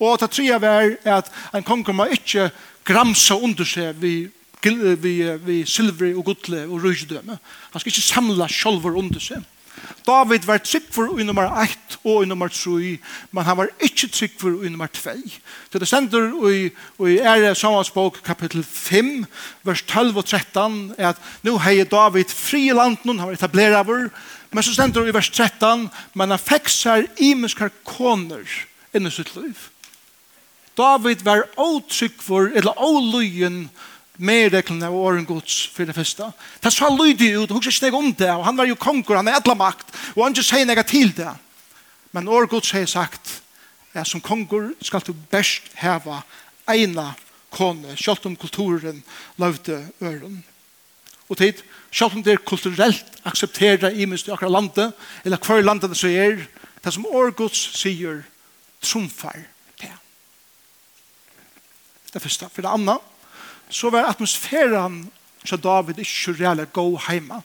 Og 0.00 0.18
det 0.20 0.30
tredje 0.30 0.60
var 0.60 0.88
at 1.04 1.28
en 1.54 1.66
konger 1.66 1.94
må 1.96 2.08
ikke 2.12 2.48
gramsa 2.84 3.36
under 3.36 3.68
seg 3.68 4.00
vi 4.00 4.16
vi 4.64 5.14
vi 5.44 5.64
silver 5.68 6.16
og 6.16 6.24
gudle 6.24 6.62
og 6.64 6.80
rujudømme. 6.82 7.36
Han 7.72 7.80
skal 7.80 7.92
ikke 7.92 8.00
samla 8.00 8.48
sjolver 8.48 8.96
under 8.96 9.20
seg. 9.20 9.42
David 10.04 10.44
var 10.44 10.60
trygg 10.60 10.90
for 10.92 11.16
i 11.18 11.24
nummer 11.24 11.48
1 11.62 11.96
og 12.04 12.22
i 12.22 12.28
nummer 12.28 12.48
3, 12.52 12.98
men 13.32 13.46
han 13.46 13.56
var 13.56 13.70
ikke 13.80 14.10
trygg 14.12 14.34
for 14.40 14.60
i 14.60 14.68
nummer 14.68 14.90
2. 14.92 15.14
Så 15.72 15.80
det 15.80 15.88
stender 15.88 16.28
i, 16.50 16.66
i 17.08 17.18
ære 17.18 17.54
samhansbok 17.56 18.20
kapittel 18.24 18.64
5, 18.64 19.24
vers 19.64 19.82
12 19.82 20.16
og 20.16 20.24
13, 20.24 20.94
er 20.98 21.14
at 21.14 21.22
nå 21.42 21.56
heier 21.64 21.88
David 21.88 22.28
fri 22.28 22.66
i 22.68 22.76
landen, 22.76 23.18
han 23.18 23.30
var 23.30 23.38
etableret 23.38 23.80
over, 23.80 24.10
men 24.52 24.62
så 24.62 24.74
stender 24.76 25.08
i 25.08 25.14
vers 25.14 25.30
13, 25.30 25.88
men 26.14 26.36
han 26.36 26.42
fikk 26.42 26.68
seg 26.68 27.08
imenskar 27.16 27.72
koner 27.88 28.44
innen 28.94 29.12
sitt 29.12 29.32
liv. 29.38 29.70
David 30.76 31.24
var 31.24 31.46
åtrygg 31.56 32.20
for, 32.22 32.50
eller 32.52 32.76
åløyen, 32.82 33.70
mer 34.16 34.50
reglene 34.52 34.86
av 34.86 34.94
åren 34.94 35.26
gods 35.26 35.64
for 35.74 35.88
det 35.88 35.96
første. 35.96 36.28
Det 36.62 36.72
sa 36.72 36.88
lydig 36.90 37.32
ut, 37.34 37.50
hun 37.50 37.62
ikke 37.62 37.90
om 37.94 38.12
det, 38.14 38.30
og 38.30 38.44
han 38.46 38.56
var 38.56 38.68
jo 38.68 38.78
konger, 38.78 39.16
han 39.18 39.28
er 39.28 39.40
etla 39.40 39.56
makt, 39.58 39.90
og 40.14 40.24
han 40.24 40.36
ikke 40.36 40.46
sier 40.46 40.68
noe 40.68 40.86
til 40.86 41.10
det. 41.16 41.32
Men 42.14 42.30
åren 42.30 42.50
gods 42.50 42.70
har 42.76 42.86
sagt, 42.86 43.40
ja, 43.94 44.04
som 44.04 44.22
konger 44.22 44.72
skal 44.82 45.02
du 45.06 45.12
best 45.30 45.70
heva 45.80 46.22
eina 46.70 47.12
kone, 47.54 47.96
selv 47.98 48.26
om 48.26 48.36
kulturen 48.36 49.02
løvde 49.38 49.80
øren. 50.02 50.42
Og 51.28 51.38
tid, 51.38 51.62
selv 51.90 52.14
om 52.14 52.22
det 52.22 52.34
er 52.34 52.46
kulturelt 52.46 53.18
akseptera 53.24 53.90
i 53.90 54.06
minst 54.06 54.28
i 54.28 54.34
akkurat 54.34 54.52
landet, 54.52 54.92
eller 55.24 55.40
hver 55.40 55.62
landet 55.62 55.90
det 55.90 55.98
så 55.98 56.10
er, 56.10 56.46
det 56.84 56.92
som 56.92 57.06
åren 57.06 57.34
gods 57.34 57.58
sier, 57.78 58.22
trumfar 58.84 59.38
det. 59.80 59.92
Det 62.12 62.20
er 62.20 62.26
første. 62.26 62.50
For 62.52 62.62
det 62.62 62.70
andre, 62.70 62.98
så 63.70 63.90
var 63.90 64.08
atmosfæren 64.08 65.10
så 65.44 65.56
David 65.56 65.98
ikke 65.98 66.32
reelle 66.40 66.66
gå 66.72 67.00
hjemme. 67.10 67.42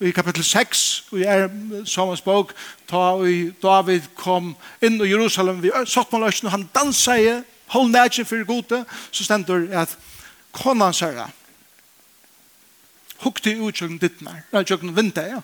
I 0.00 0.10
kapitel 0.10 0.44
6 0.44 1.04
i 1.12 1.22
er 1.28 1.48
Samuels 1.84 2.22
bok 2.24 2.54
da 2.90 3.00
David 3.62 4.08
kom 4.16 4.54
inn 4.82 4.96
i 4.96 5.10
Jerusalem 5.10 5.60
vi 5.62 5.70
satt 5.84 6.12
med 6.12 6.24
løsene, 6.24 6.50
han 6.50 6.68
danset 6.74 7.20
i 7.20 7.34
hold 7.74 7.90
nætjen 7.90 8.26
for 8.26 8.46
gode 8.48 8.84
så 9.12 9.24
stendur 9.24 9.68
at 9.76 9.98
konan 10.52 10.96
særa 10.96 11.28
hukte 13.20 13.52
i 13.52 13.60
utsjøkken 13.60 14.00
dittnar, 14.00 14.42
nei, 14.52 14.62
utsjøkken 14.62 14.94
vinter, 14.96 15.26
ja 15.34 15.40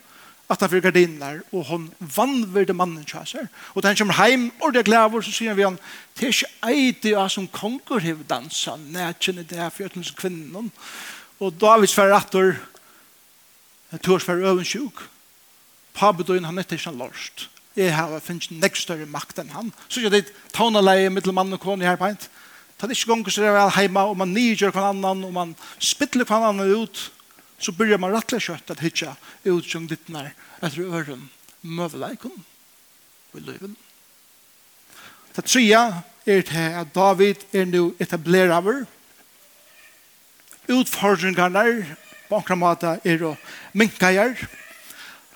at 0.48 0.60
han 0.62 0.70
fyrir 0.70 0.84
gardiner, 0.84 1.40
og 1.52 1.64
hon 1.66 1.88
vannverde 1.98 2.74
mannen 2.76 3.06
kjøser. 3.06 3.48
Og 3.74 3.82
da 3.82 3.90
han 3.90 3.98
kommer 3.98 4.18
heim, 4.20 4.52
og 4.62 4.74
det 4.74 4.84
er 4.84 4.88
glæver, 4.90 5.24
så 5.26 5.34
sier 5.34 5.56
vi 5.58 5.66
han, 5.66 5.78
det 6.14 6.28
er 6.28 6.34
ikke 6.34 6.52
eit 6.70 7.08
av 7.18 7.28
som 7.34 7.48
konger 7.50 8.04
hev 8.04 8.22
dansa, 8.30 8.76
nætjen 8.78 9.42
i 9.42 9.46
det 9.48 9.58
her 9.58 9.74
fjøtens 9.74 10.12
kvinnen. 10.14 10.70
Og 11.42 11.58
David 11.60 11.90
sverre 11.90 12.20
atter, 12.20 12.54
tog 14.02 14.22
sverre 14.22 14.46
øven 14.52 14.64
sjuk. 14.64 15.02
Pabedøyen 15.96 16.46
han 16.46 16.58
etter 16.62 16.78
ikke 16.78 16.92
han 16.92 17.00
lorst. 17.00 17.48
Jeg 17.76 17.92
har 17.92 18.14
finnes 18.24 18.48
nek 18.50 18.76
større 18.78 19.08
makt 19.10 19.42
enn 19.42 19.52
han. 19.52 19.72
Så 19.88 20.00
ikke 20.00 20.14
det 20.14 20.32
taunaleie 20.54 21.10
mittel 21.12 21.34
mann 21.36 21.52
og 21.52 21.60
kone 21.60 21.84
her 21.84 21.98
peint. 22.00 22.30
Ta 22.76 22.86
det 22.86 22.96
ikke 22.96 23.10
gong 23.10 23.26
så 23.28 23.42
det 23.42 23.50
er 23.50 23.56
vel 23.56 23.74
heima, 23.76 24.04
og 24.08 24.16
man 24.20 24.32
nidgjør 24.36 24.72
hver 24.72 24.90
annan, 24.92 25.24
og 25.24 25.32
man 25.32 25.54
spittler 25.80 26.28
hver 26.28 26.44
annan 26.44 26.84
ut, 26.84 27.06
så 27.58 27.72
börjar 27.72 27.98
man 27.98 28.10
rattla 28.10 28.40
kött 28.40 28.70
att 28.70 28.80
hitta 28.80 29.16
ut 29.44 29.64
som 29.64 29.86
vittnar 29.86 30.34
efter 30.60 30.82
öron 30.82 31.28
mövleikon 31.60 32.44
i 33.32 33.40
livet. 33.40 33.70
Det 35.36 35.44
trea 35.44 36.02
er 36.26 36.42
til 36.42 36.72
at 36.80 36.94
David 36.94 37.42
er 37.52 37.64
nu 37.64 37.94
etablerer 38.00 38.86
utfordringarna 40.68 41.64
på 42.28 42.42
en 42.50 42.58
måte 42.58 42.96
er 43.04 43.22
å 43.22 43.36
minka 43.72 44.10
gjør. 44.10 44.34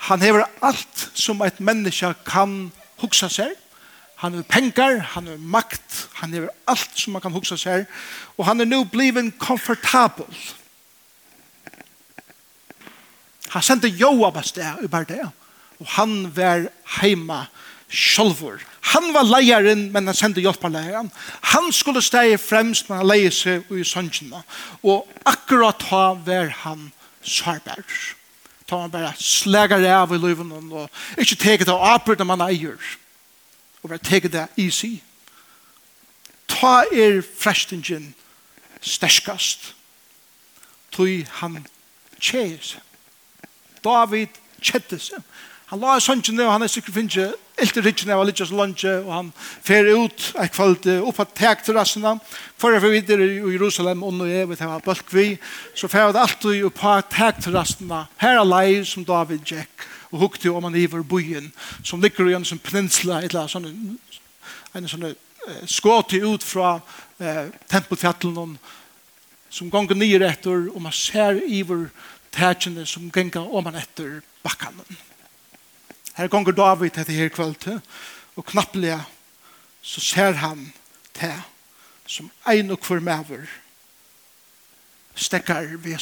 Han 0.09 0.23
hever 0.25 0.47
alt 0.65 1.11
som 1.15 1.43
et 1.45 1.61
menneske 1.61 2.15
kan 2.27 2.73
hugsa 3.03 3.29
seg. 3.29 3.53
Han 4.21 4.35
har 4.35 4.43
pengar, 4.49 4.99
han 5.15 5.29
har 5.29 5.37
makt, 5.37 6.09
han 6.21 6.33
hever 6.33 6.51
alt 6.69 6.97
som 6.97 7.13
man 7.13 7.23
kan 7.23 7.33
hugsa 7.33 7.57
seg. 7.57 7.87
Og 8.37 8.47
han 8.49 8.61
er 8.61 8.69
nu 8.69 8.85
bliven 8.85 9.31
komfortabel. 9.39 10.27
Han 13.51 13.63
sendte 13.63 13.91
Joab 13.91 14.39
av 14.39 14.47
sted 14.47 14.85
i 14.85 14.91
Bardea. 14.91 15.31
Og 15.81 15.89
han 15.97 16.29
var 16.37 16.69
heima 17.01 17.47
sjolvor. 17.91 18.61
Han 18.93 19.11
var 19.15 19.27
leieren, 19.27 19.89
men 19.93 20.07
han 20.07 20.17
sendte 20.17 20.43
hjelp 20.43 20.65
av 20.65 20.75
leieren. 20.75 21.11
Han 21.55 21.71
skulle 21.75 22.03
steg 22.05 22.37
fremst, 22.41 22.89
men 22.89 23.01
han 23.01 23.11
leie 23.11 23.33
seg 23.35 23.67
i 23.75 23.85
sønnsjene. 23.87 24.43
Og 24.87 25.09
akkurat 25.29 25.83
ha 25.91 26.05
var 26.27 26.53
han 26.63 26.91
svarbær. 27.23 27.85
Ta 28.71 28.85
han 28.85 28.93
bare 28.93 29.15
sleger 29.19 29.83
av 29.91 30.13
i 30.15 30.19
løven 30.21 30.53
og 30.55 31.19
ikke 31.19 31.39
teget 31.41 31.71
av 31.73 31.83
apur 31.97 32.19
man 32.25 32.45
eier. 32.47 32.79
Og 33.83 33.91
bare 33.91 33.99
teget 33.99 34.33
det 34.33 34.47
i. 34.63 35.01
Ta 36.47 36.85
er 36.93 37.23
frestingen 37.23 38.13
sterskast. 38.81 39.75
Tøy 40.95 41.25
han 41.41 41.65
tjeje 42.21 42.81
David 43.85 44.41
kjette 44.61 44.99
seg. 45.01 45.23
Han 45.71 45.79
la 45.79 46.01
sønnen 46.03 46.35
ned, 46.35 46.49
og 46.49 46.57
han 46.57 46.65
er 46.67 46.71
sikkert 46.71 46.97
finnet 46.97 47.37
ilt 47.63 47.77
i 47.79 47.83
rikken 47.85 48.11
av 48.11 48.25
Lidjas 48.27 48.51
lunge, 48.51 48.91
og 49.05 49.11
han 49.15 49.29
fer 49.39 49.87
ut 49.87 50.25
et 50.43 50.51
kveld 50.51 50.89
opp 50.97 51.21
av 51.23 51.31
tek 51.39 51.63
til 51.63 51.77
resten. 51.79 52.07
For 52.59 52.75
jeg 52.75 52.83
videre 52.83 53.29
i 53.29 53.53
Jerusalem, 53.55 54.03
og 54.03 54.17
når 54.17 54.33
jeg 54.33 54.49
vet 54.51 54.65
hva 54.67 54.81
bølgvi, 54.83 55.29
så 55.79 55.91
fer 55.93 56.11
det 56.11 56.25
alltid 56.25 56.67
opp 56.67 56.83
av 56.91 57.05
tek 57.13 57.39
til 57.45 57.55
resten. 57.55 57.95
Her 58.19 58.41
er 58.41 58.49
leir 58.49 58.83
som 58.89 59.07
David 59.07 59.47
Jack, 59.47 59.87
og 60.11 60.25
hukte 60.25 60.51
om 60.51 60.67
han 60.67 60.75
iver 60.75 61.07
byen, 61.07 61.53
som 61.87 62.03
ligger 62.03 62.33
i 62.33 62.35
en 62.35 62.49
sånn 62.49 62.63
peninsla, 62.65 63.21
et 63.21 63.31
eller 63.31 63.47
annet 63.47 63.55
sånn, 63.55 63.99
en 64.75 64.91
sånn 64.91 65.11
skåte 65.71 66.19
ut 66.19 66.43
fra 66.43 66.81
eh, 67.23 67.47
tempelfjattelen, 67.71 68.59
som 69.51 69.71
ganger 69.71 69.99
nye 69.99 70.19
etter, 70.27 70.67
og 70.75 70.83
man 70.83 70.95
ser 70.95 71.39
iver 71.47 71.87
byen, 71.87 72.10
tætjene 72.33 72.87
som 72.87 73.11
gengar 73.13 73.49
om 73.55 73.67
han 73.67 73.79
etter 73.81 74.21
bakkalen. 74.43 74.99
Her 76.17 76.29
gonger 76.29 76.53
David 76.53 76.99
etter 76.99 77.13
her 77.13 77.29
kvöld, 77.29 77.81
og 78.37 78.47
knapplega 78.47 79.01
så 79.83 80.01
ser 80.01 80.33
han 80.33 80.73
tæ 81.15 81.33
som 82.07 82.31
ein 82.47 82.71
og 82.71 82.79
hver 82.83 83.01
mever 83.01 83.47
stekkar, 85.15 85.67
vi, 85.83 85.95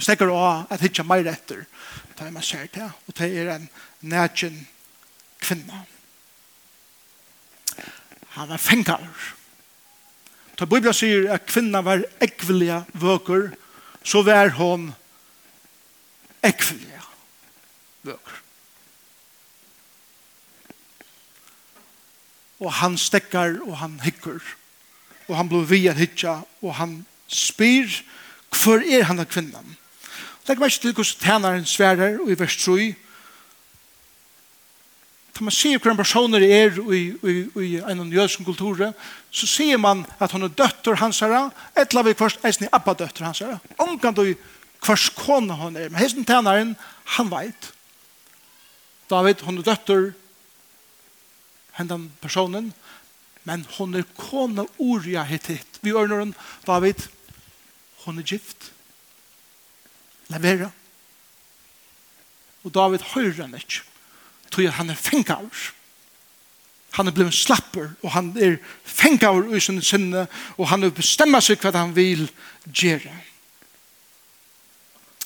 stekkar 0.00 0.30
av 0.32 0.70
at 0.72 0.80
hitja 0.80 1.04
meir 1.04 1.28
etter 1.30 1.66
da 2.18 2.28
man 2.30 2.44
ser 2.44 2.68
det, 2.68 2.84
og 2.84 3.16
det 3.16 3.30
er 3.40 3.54
en 3.54 3.68
nætjen 4.04 4.58
kvinna. 5.40 5.86
Han 8.36 8.50
er 8.52 8.60
fengar. 8.60 9.06
Da 10.58 10.68
Bibelen 10.68 10.94
sier 10.94 11.30
at 11.32 11.46
kvinna 11.48 11.80
var 11.80 12.04
ekvelige 12.20 12.82
vøker, 12.92 13.48
så 14.04 14.20
var 14.22 14.52
hon 14.58 14.90
ekvelig 16.42 17.00
vøkker. 18.02 18.38
Og 22.60 22.72
han 22.72 22.96
stekkar, 23.00 23.56
og 23.64 23.78
han 23.80 24.00
hikker, 24.04 24.40
og 25.28 25.36
han 25.36 25.48
blir 25.48 25.68
via 25.68 25.94
at 25.94 26.00
hitja, 26.00 26.40
og 26.60 26.74
han 26.76 26.98
spyr, 27.28 27.88
hvor 28.50 28.82
er 28.84 29.06
han 29.08 29.22
av 29.22 29.30
kvinnan? 29.30 29.76
Legg 30.48 30.60
meg 30.60 30.74
til 30.74 30.92
hvordan 30.92 31.22
tænaren 31.22 31.64
sverer, 31.68 32.18
og 32.20 32.32
i 32.32 32.36
vers 32.38 32.56
3, 32.64 32.90
Kan 35.40 35.46
man 35.48 35.54
se 35.56 35.70
hvordan 35.72 35.96
personer 35.96 36.42
er 36.44 36.74
i, 36.92 36.98
i, 37.24 37.34
i 37.64 37.68
en 37.80 38.12
jødsk 38.12 38.42
kultur, 38.44 38.92
så 39.30 39.46
ser 39.46 39.78
man 39.80 40.02
at 40.20 40.32
hun 40.32 40.42
er 40.42 40.48
døtter 40.52 40.94
hans 41.00 41.20
herre, 41.24 41.46
et 41.72 41.88
eller 41.88 42.02
annet 42.02 42.18
først, 42.18 42.44
eisen 42.44 42.66
i 42.66 42.68
abba 42.72 42.92
døtter 42.92 43.24
hans 43.24 43.38
herre. 43.38 43.56
Omkant 43.78 44.16
du 44.16 44.34
hvers 44.84 45.08
kone 45.16 45.56
hun 45.56 45.76
er. 45.76 45.88
Men 45.88 46.00
hesten 46.00 46.24
tænaren, 46.24 46.76
han 47.16 47.30
vet. 47.30 47.72
David, 49.10 49.42
hon 49.42 49.58
er 49.58 49.66
døtter 49.66 50.12
hendan 51.78 52.10
personen, 52.20 52.72
men 53.48 53.64
hon 53.76 53.94
er 53.96 54.06
kona 54.18 54.66
uria 54.78 55.24
hittit. 55.24 55.80
Vi 55.82 55.94
ørner 55.96 56.24
hon, 56.24 56.34
David, 56.66 57.08
hon 58.04 58.18
er 58.18 58.26
gift. 58.26 58.72
Levera. 60.30 60.70
Og 62.64 62.74
David 62.74 63.06
høyrer 63.14 63.46
han 63.46 63.56
ikke, 63.56 63.82
tog 64.50 64.72
han 64.76 64.90
er 64.90 64.98
fengavr. 64.98 65.70
Han 66.98 67.06
er 67.06 67.14
blevet 67.14 67.34
slapper, 67.34 67.92
og 68.02 68.12
han 68.12 68.32
er 68.36 68.58
fengavr 68.84 69.54
i 69.54 69.60
sin 69.62 69.82
sinne, 69.82 70.26
og 70.58 70.68
han 70.68 70.84
er 70.84 70.94
bestemmer 70.94 71.42
seg 71.42 71.62
hva 71.62 71.72
han 71.76 71.94
vil 71.96 72.26
gjøre. 72.66 73.14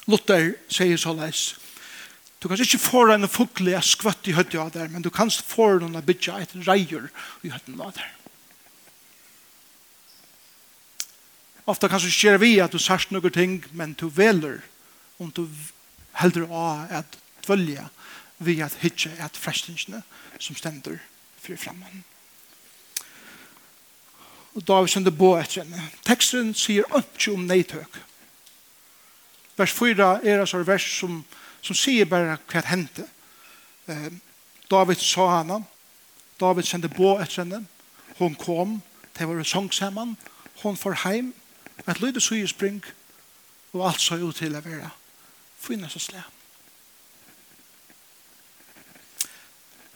Luther 0.07 0.55
sier 0.69 0.99
så 1.01 1.14
leis. 1.17 1.55
Du 2.43 2.49
kan 2.49 2.61
ikke 2.61 2.79
få 2.79 3.07
en 3.09 3.29
fukle 3.29 3.73
jeg 3.73 3.88
skvøtt 3.88 4.29
i 4.29 4.35
høttet 4.37 4.61
av 4.61 4.73
der, 4.75 4.90
men 4.93 5.03
du 5.03 5.09
kan 5.09 5.31
få 5.33 5.79
noen 5.81 5.97
bytja 6.05 6.43
et 6.43 6.53
reier 6.67 7.09
i 7.43 7.53
høttet 7.55 7.81
av 7.81 7.95
der. 7.97 8.11
Ofta 11.64 11.88
kan 11.88 12.03
du 12.03 12.11
skjer 12.12 12.37
vi 12.43 12.59
at 12.61 12.75
du 12.77 12.79
sørst 12.79 13.14
noen 13.14 13.33
ting, 13.33 13.62
men 13.73 13.97
du 13.97 14.11
veler 14.12 14.61
om 15.17 15.33
du 15.33 15.47
heldur 16.21 16.51
av 16.53 16.93
at 16.93 17.17
dvølja 17.47 17.88
vi 18.45 18.59
at 18.61 18.77
hitje 18.83 19.14
at 19.25 19.38
frestingsene 19.40 20.03
som 20.37 20.57
stender 20.59 20.99
fri 21.40 21.57
framman. 21.57 22.05
Og 24.55 24.62
da 24.62 24.77
har 24.77 24.85
vi 24.85 24.93
sendt 24.93 25.11
bo 25.19 25.33
etter 25.38 25.64
henne. 25.64 25.88
Teksten 26.07 26.53
sier 26.55 26.85
ikke 26.99 27.33
om 27.33 27.49
neitøk. 27.49 27.97
Vers 29.57 29.73
4 29.73 30.21
er 30.27 30.40
altså 30.40 30.62
vers 30.62 30.99
som, 30.99 31.25
som 31.62 31.77
sier 31.77 32.09
bare 32.11 32.38
hva 32.51 32.61
det 32.61 32.71
hendte. 32.71 33.07
Eh, 33.87 34.11
David 34.71 34.97
sa 35.03 35.29
henne. 35.38 35.62
David 36.40 36.67
sendte 36.67 36.88
på 36.88 37.14
etter 37.23 37.45
henne. 37.45 37.64
Hun 38.19 38.35
kom. 38.35 38.83
Det 39.19 39.29
var 39.29 39.43
sångsamman. 39.43 40.17
Hun 40.62 40.77
får 40.77 40.99
hjem. 41.05 41.35
Et 41.88 42.01
lyde 42.01 42.21
syge 42.21 42.49
spring. 42.49 42.85
Og 43.73 43.88
alt 43.88 44.01
så 44.01 44.17
ut 44.17 44.37
til 44.37 44.57
å 44.57 44.62
være. 44.64 44.90
Fyna 45.61 45.88
så 45.88 45.99
slem. 45.99 46.31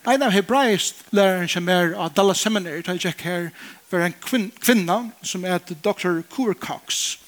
En 0.08 0.22
av 0.22 0.32
hebraisk 0.32 1.02
læreren 1.12 1.50
som 1.52 1.68
er 1.68 1.90
av 1.98 2.14
Dallas 2.16 2.40
Seminary, 2.40 2.80
da 2.80 2.94
jeg 2.96 3.10
gikk 3.10 3.24
her, 3.26 3.50
var 3.90 4.06
en 4.06 4.14
kvinna 4.62 4.96
som 5.22 5.44
heter 5.44 5.76
Dr. 5.84 6.22
Coor 6.32 6.54
Cox. 6.54 7.18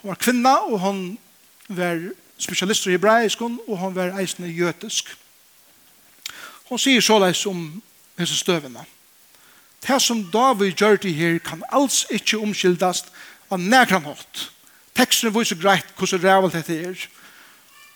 Hun 0.00 0.08
var 0.10 0.18
kvinna, 0.18 0.56
og 0.66 0.80
hun 0.80 1.18
var 1.68 2.00
specialist 2.38 2.86
i 2.86 2.94
hebraisk 2.94 3.40
og 3.42 3.78
han 3.78 3.94
var 3.94 4.18
eisende 4.20 4.50
jøtisk. 4.52 5.08
Hon 6.68 6.78
sier 6.78 7.00
såleis 7.00 7.46
om 7.46 7.82
hese 8.18 8.36
støvene. 8.36 8.84
Det 9.86 10.02
som 10.02 10.24
David 10.32 10.72
gjør 10.74 10.96
det 10.96 11.14
her 11.14 11.38
kan 11.38 11.62
alls 11.72 12.04
ikke 12.10 12.40
omkyldast 12.42 13.12
av 13.50 13.60
nærkran 13.60 14.08
hatt. 14.08 14.48
Teksten 14.96 15.34
viser 15.34 15.60
greit 15.60 15.86
hvordan 15.98 16.24
rævalt 16.24 16.56
dette 16.56 16.78
er. 16.88 16.96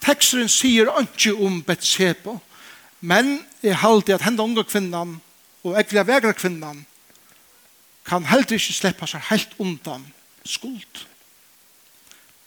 Teksten 0.05 0.49
sier 0.49 0.91
ikke 1.01 1.35
om 1.35 1.63
Betseba, 1.67 2.37
men 3.01 3.41
jeg 3.63 3.81
halte 3.81 4.15
at 4.15 4.23
henne 4.23 4.43
unge 4.43 4.65
kvinnan 4.65 5.19
og 5.65 5.77
ekvile 5.81 6.07
vegra 6.07 6.33
kvinnan 6.33 6.85
kan 8.07 8.25
heller 8.25 8.57
ikke 8.57 8.75
slippe 8.75 9.07
seg 9.07 9.27
helt 9.31 9.53
undan 9.59 10.07
skuld. 10.45 11.05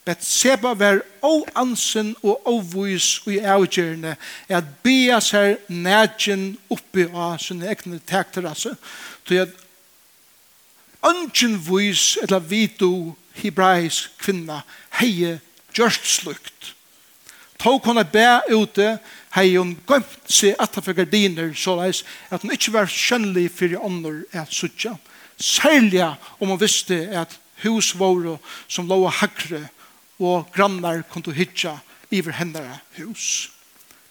Betseba 0.03 0.73
var 0.75 0.99
oansen 1.23 2.11
og 2.23 2.47
ovois 2.49 3.21
og 3.23 3.33
i 3.33 3.39
avgjørende 3.39 4.15
at 4.51 4.71
bia 4.83 5.21
seg 5.23 5.61
nægjen 5.71 6.57
oppi 6.73 7.05
av 7.07 7.37
sin 7.39 7.63
egne 7.63 8.01
tekterrasse 8.03 8.73
til 9.27 9.45
at 9.45 9.53
ønsken 11.07 11.55
vois 11.67 12.17
eller 12.23 12.43
vidu 12.43 13.13
hebraisk 13.39 14.11
kvinna 14.19 14.61
heie 14.99 15.37
gjørst 15.75 16.09
slukt 16.19 16.73
tog 17.63 17.85
hon 17.87 18.03
bæ 18.03 18.43
ute 18.51 18.97
hei 19.37 19.55
hun 19.55 19.77
gømt 19.87 20.19
seg 20.27 20.59
atta 20.59 20.83
gardiner 20.91 21.53
så 21.55 21.77
leis 21.79 22.03
at 22.29 22.43
hun 22.43 22.51
ikke 22.51 22.75
var 22.75 22.91
skjønnelig 22.91 23.45
fyrir 23.55 23.79
ånder 23.79 24.25
at 24.35 24.51
suttja 24.51 24.97
særlig 25.39 26.03
om 26.39 26.51
hun 26.51 26.59
visste 26.59 26.99
at 27.15 27.39
hus 27.63 27.93
våre 27.95 28.35
som 28.67 28.91
lå 28.91 28.99
hakre 29.07 29.63
og 30.19 30.49
grannar 30.53 31.03
kundu 31.11 31.31
hitja 31.31 31.77
iver 32.13 32.35
hendara 32.37 32.79
hus. 32.97 33.49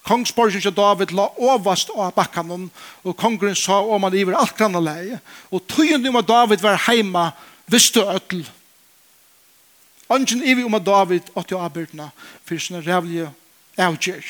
Kongsborgen 0.03 0.61
til 0.61 0.75
David 0.75 1.13
la 1.15 1.29
ovast 1.39 1.93
av 1.95 2.11
bakkanon, 2.17 2.67
og 3.07 3.17
kongren 3.17 3.55
sa 3.55 3.79
om 3.87 4.03
han 4.03 4.17
iver 4.19 4.35
alt 4.35 4.57
grannarleie, 4.59 5.21
og 5.51 5.63
tøyen 5.71 6.07
om 6.11 6.19
at 6.19 6.27
David 6.27 6.65
var 6.65 6.81
heima 6.89 7.31
visste 7.71 8.03
øtl. 8.03 8.43
Angen 10.11 10.43
iver 10.43 10.67
om 10.67 10.75
at 10.75 10.87
David 10.87 11.31
åtti 11.39 11.55
avbyrdna 11.55 12.11
fyrir 12.45 12.65
sinne 12.65 12.83
rævlige 12.83 13.31
avgjer. 13.79 14.25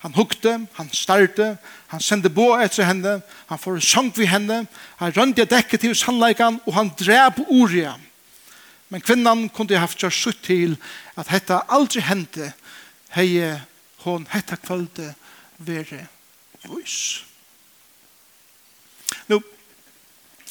Han 0.00 0.14
hukte, 0.16 0.54
han 0.78 0.88
starte, 0.96 1.56
han 1.90 2.00
sendte 2.00 2.30
bo 2.32 2.54
etter 2.56 2.86
henne, 2.88 3.18
han 3.50 3.60
får 3.60 3.82
sang 3.84 4.08
vi 4.16 4.30
henne, 4.30 4.62
han 4.96 5.12
rønte 5.16 5.44
dekket 5.44 5.82
til 5.82 5.96
sannleikan, 5.98 6.56
og 6.64 6.72
han 6.78 6.94
drep 6.96 7.42
uria. 7.50 7.98
Men 8.90 9.00
kvinnan 9.00 9.48
kunde 9.54 9.78
haft 9.78 9.98
kjørt 9.98 10.16
sutt 10.16 10.42
til 10.42 10.76
at 11.18 11.30
hetta 11.30 11.62
aldri 11.70 12.02
hente 12.02 12.52
hei 13.14 13.58
hon 14.04 14.26
hetta 14.30 14.56
kvölde 14.58 15.12
vere 15.58 16.06
vois. 16.64 17.24
Nå, 19.28 19.40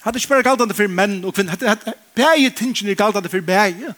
hadde 0.02 0.20
ikke 0.22 0.32
bare 0.32 0.46
galt 0.46 0.76
for 0.76 0.88
menn 0.88 1.20
og 1.26 1.36
kvinner, 1.36 1.58
hadde 1.68 1.96
bæge 2.16 2.50
tingene 2.56 2.96
galdande 2.96 3.30
for 3.30 3.42
bæge. 3.42 3.94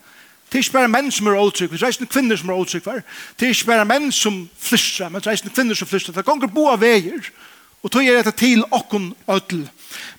Det 0.52 0.58
er 0.58 0.64
ikke 0.66 0.80
bare 0.80 0.92
menn 0.92 1.12
som 1.12 1.28
er 1.28 1.40
åtrykk, 1.40 1.72
det 1.72 1.84
er 1.84 1.94
ikke 1.94 2.12
kvinner 2.12 2.36
som 2.36 2.50
er 2.50 2.60
åtrykk, 2.60 2.88
det 3.40 3.46
er 3.46 3.54
ikke 3.54 3.70
bare 3.70 3.86
menn 3.88 4.12
som 4.12 4.50
flystra, 4.60 5.10
men 5.10 5.22
det 5.22 5.28
er 5.28 5.38
ikke 5.38 5.54
kvinner 5.56 5.78
som 5.80 5.88
flystra, 5.88 6.14
det 6.14 6.26
gonger 6.26 6.52
bo 6.52 6.66
av 6.68 6.82
veier. 6.82 7.22
Det 7.22 7.51
Og 7.82 7.92
tog 7.92 8.06
er 8.06 8.20
dette 8.20 8.34
til 8.38 8.62
okkon 8.72 9.12
ødel. 9.30 9.66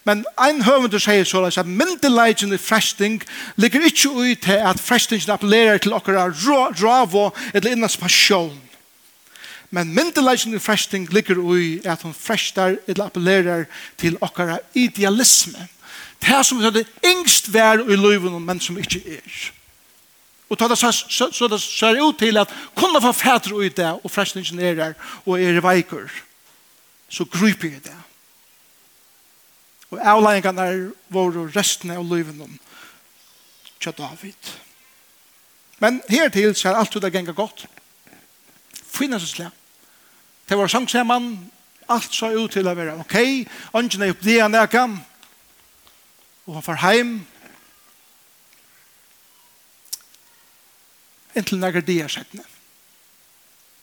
Men 0.04 0.24
ein 0.40 0.64
høvendur 0.66 1.00
sier 1.00 1.24
så 1.24 1.44
at 1.46 1.66
myndelagen 1.66 2.52
i 2.52 2.58
fresting 2.58 3.22
ligger 3.56 3.86
ikke 3.86 4.10
ut 4.10 4.42
til 4.42 4.58
at 4.58 4.80
frestingen 4.80 5.30
appellerer 5.30 5.78
til 5.78 5.94
okkara 5.94 6.26
ravo 6.82 7.30
eller 7.54 7.70
innas 7.70 7.96
passion. 7.96 8.58
Men 9.70 9.94
myndelagen 9.94 10.54
i 10.54 10.58
fresting 10.58 11.06
ligger 11.12 11.38
ui 11.38 11.80
at 11.84 12.02
hun 12.02 12.14
frestar 12.14 12.76
eller 12.86 13.04
appellerer 13.04 13.64
til 13.98 14.18
okkara 14.20 14.58
idealisme. 14.74 15.68
Det 16.22 16.46
som 16.46 16.60
er 16.60 16.70
det 16.70 16.86
yngst 17.06 17.52
vær 17.54 17.80
i 17.80 17.96
løyven, 17.96 18.42
men 18.44 18.60
som 18.60 18.78
ikke 18.78 19.00
er. 19.06 19.38
Og 20.50 20.58
ta 20.58 20.68
det 20.68 20.76
så, 20.78 20.92
så, 20.92 21.30
så 21.32 21.48
det 21.48 21.60
ser 21.62 22.02
ut 22.02 22.18
til 22.18 22.36
at 22.36 22.50
kunne 22.76 23.00
få 23.00 23.12
fædre 23.12 23.54
ut 23.56 23.76
det, 23.76 23.88
og 24.04 24.10
frestingen 24.10 24.60
er 24.60 24.74
der, 24.74 24.92
og 25.26 25.40
er 25.40 25.56
i 25.56 25.62
veikur 25.62 26.10
så 27.12 27.26
gryper 27.28 27.68
jeg 27.68 27.84
det. 27.84 27.98
Og 29.92 30.00
avleggene 30.00 30.64
er 30.64 30.84
våre 31.12 31.44
resten 31.52 31.92
av 31.92 32.06
livet 32.08 32.40
om 32.40 32.54
til 33.82 33.92
David. 33.98 34.52
Men 35.82 36.00
her 36.08 36.30
til 36.32 36.54
så 36.54 36.70
er 36.70 36.78
alt 36.80 36.94
det 36.94 37.12
ganger 37.12 37.36
godt. 37.36 37.66
Finne 38.72 39.20
seg 39.20 39.28
slett. 39.28 39.58
Det 40.48 40.58
var 40.58 40.68
sang 40.68 40.88
som 40.88 41.06
man 41.06 41.28
alt 41.88 42.14
så 42.14 42.30
ut 42.32 42.52
til 42.52 42.68
å 42.68 42.74
være 42.76 42.96
ok, 43.02 43.16
ånden 43.76 44.04
er 44.04 44.14
opp 44.14 44.24
det 44.24 44.40
han 44.40 44.54
er 44.54 44.70
kan. 44.70 44.98
og 46.46 46.54
han 46.54 46.62
får 46.62 46.80
hjem, 46.82 47.12
inntil 51.38 51.60
nægger 51.62 51.80
det 51.86 52.00
er 52.02 52.08
settende. 52.08 52.44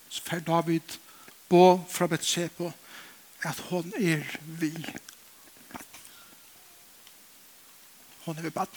Så 0.10 0.22
fer 0.26 0.40
David 0.44 0.98
bo 1.50 1.80
fra 1.90 2.08
Betsebo, 2.08 2.72
at 3.44 3.60
hon 3.70 3.94
er 3.96 4.24
vi. 4.60 4.74
Hon 8.26 8.38
er 8.38 8.42
vi 8.42 8.50
bad. 8.50 8.68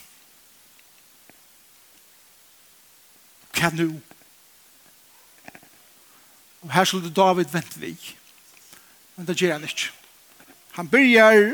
Hva 3.53 3.69
nu? 3.75 4.01
Og 6.63 6.71
her 6.71 6.83
skulle 6.87 7.11
David 7.11 7.51
vente 7.51 7.79
vi. 7.79 7.97
Men 9.15 9.27
det 9.27 9.37
gjør 9.37 9.57
han 9.57 9.67
ikke. 9.67 9.91
Han 10.73 10.89
begynner 10.89 11.53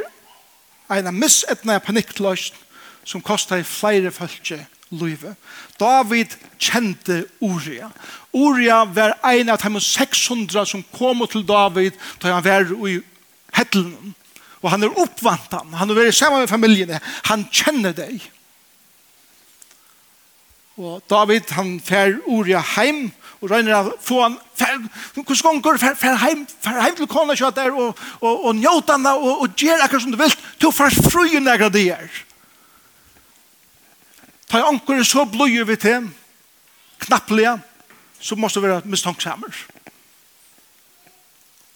en 0.90 1.16
missetna 1.20 1.80
panikkløsn 1.80 2.56
som 3.04 3.22
kostar 3.26 3.64
flere 3.66 4.12
følge 4.14 4.66
livet. 4.90 5.38
David 5.80 6.34
kjente 6.60 7.24
Uria. 7.42 7.92
Uria 8.34 8.84
var 8.86 9.18
en 9.24 9.50
av 9.50 9.62
de 9.62 9.82
600 9.82 10.66
som 10.66 10.84
kom 10.96 11.26
til 11.30 11.46
David 11.48 11.98
da 12.22 12.34
han 12.34 12.46
var 12.46 12.74
i 12.88 13.00
hettelen. 13.54 14.16
Og 14.60 14.74
han 14.74 14.84
er 14.84 15.00
oppvant 15.00 15.54
han. 15.56 15.74
Han 15.80 15.96
er 15.96 16.12
sammen 16.12 16.44
med 16.44 16.52
familiene. 16.52 17.00
Han 17.30 17.48
kjenner 17.52 17.96
deg. 17.96 18.20
Og 20.80 21.02
David, 21.12 21.50
han 21.52 21.74
fer 21.84 22.18
Uria 22.28 22.62
heim, 22.78 23.10
og 23.40 23.52
røyner 23.52 23.76
av 23.76 23.90
få 24.04 24.22
han, 24.24 24.38
fer, 24.56 24.78
hvordan 25.16 25.60
gonger, 25.60 25.80
fer, 25.80 25.96
fer 26.00 26.16
heim, 26.22 26.46
fer 26.64 26.80
heim 26.80 26.96
til 26.96 27.08
kona 27.12 27.36
kjøtt 27.36 27.58
der, 27.58 27.76
og, 27.76 28.00
og, 28.22 28.46
og 28.48 28.56
njøt 28.56 28.92
han, 28.92 29.08
og, 29.12 29.44
og 29.44 29.60
gjør 29.60 29.84
akkurat 29.84 30.06
som 30.06 30.16
du 30.16 30.20
vil, 30.20 30.36
til 30.60 30.72
å 30.72 30.76
fer 30.76 30.96
i 31.28 31.42
akkurat 31.44 31.76
det. 31.76 31.90
Ta 34.50 34.60
i 34.60 34.66
anker 34.66 35.04
så 35.06 35.26
bløyer 35.30 35.68
vi 35.70 35.76
til, 35.78 36.08
knapplige, 37.06 37.60
så 38.20 38.36
må 38.36 38.50
vi 38.50 38.62
være 38.66 38.82
mistanksammer. 38.90 39.66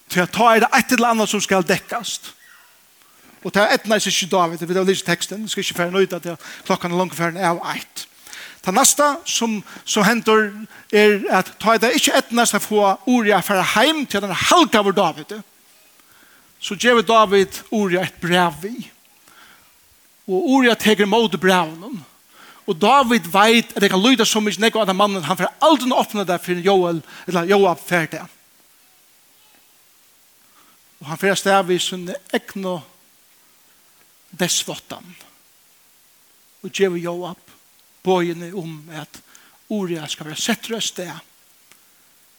Til 0.10 0.26
å 0.26 0.30
ta 0.30 0.50
er 0.54 0.64
det 0.64 0.72
et 0.78 0.96
eller 0.96 1.14
annet 1.14 1.30
som 1.30 1.42
skal 1.42 1.66
dekkast. 1.66 2.34
Og 3.44 3.52
til 3.52 3.64
å 3.64 3.70
etne 3.76 4.00
seg 4.00 4.14
ikke 4.14 4.32
David, 4.32 4.66
vi 4.66 4.76
har 4.78 4.88
lyst 4.88 5.06
teksten, 5.06 5.44
jeg 5.44 5.54
skal 5.54 5.66
ikke 5.66 5.80
fære 5.82 5.94
nøyde 5.94 6.20
til 6.24 6.50
klokken 6.68 6.94
er 6.94 7.02
langt 7.02 7.16
fære 7.18 7.44
av 7.44 7.62
eit. 7.74 8.06
Ta 8.64 8.72
neste 8.72 9.06
som, 9.28 9.58
som 9.84 10.06
hender 10.08 10.46
er 10.96 11.18
at 11.36 11.50
ta 11.60 11.74
er 11.74 11.82
det 11.84 11.98
ikke 11.98 12.16
etne 12.22 12.46
seg 12.48 12.64
få 12.64 12.86
ordet 13.12 13.42
for 13.44 13.60
å 13.60 13.66
heim 13.74 14.06
til 14.08 14.24
den 14.24 14.32
halka 14.32 14.80
over 14.80 14.96
David. 14.96 15.36
Så 16.64 16.78
gjør 16.80 17.04
David 17.04 17.60
ordet 17.76 18.06
et 18.06 18.22
brev 18.24 18.64
i. 18.70 18.78
Og 20.32 20.50
ordet 20.56 20.78
teker 20.80 21.10
mot 21.10 21.36
brevnen. 21.36 22.00
Og 22.68 22.78
David 22.80 23.28
veit 23.32 23.74
at 23.76 23.82
det 23.84 23.90
kan 23.92 24.02
lyda 24.02 24.26
så 24.28 24.40
mykje 24.40 24.62
nekko 24.64 24.84
av 24.84 24.88
den 24.88 25.00
mannen, 25.00 25.26
han 25.26 25.40
får 25.40 25.52
aldri 25.64 25.92
åpne 25.92 26.24
det 26.28 26.40
for 26.44 26.64
Joel, 26.64 27.02
eller 27.28 27.50
Joab 27.50 27.82
ferdig. 27.84 28.22
Og 31.02 31.10
han 31.10 31.20
får 31.20 31.42
stav 31.42 31.72
i 31.72 31.80
sin 31.84 32.08
ekno 32.32 32.78
desvottan. 34.32 35.04
Og 36.64 36.72
djev 36.72 36.96
Joab 36.96 37.52
bøyene 38.04 38.54
om 38.56 38.80
at 38.96 39.20
Uria 39.74 40.08
skal 40.08 40.30
være 40.30 40.40
sett 40.40 40.70
røst 40.72 41.00
det, 41.02 41.12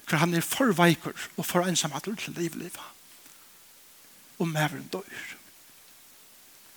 for 0.05 0.21
han 0.21 0.37
er 0.37 0.45
for 0.45 0.73
veikur 0.77 1.17
og 1.37 1.45
for 1.45 1.69
ensamhet 1.69 2.09
til 2.09 2.37
livlivet. 2.37 2.81
Og 4.41 4.49
mevren 4.49 4.89
døyr. 4.93 5.44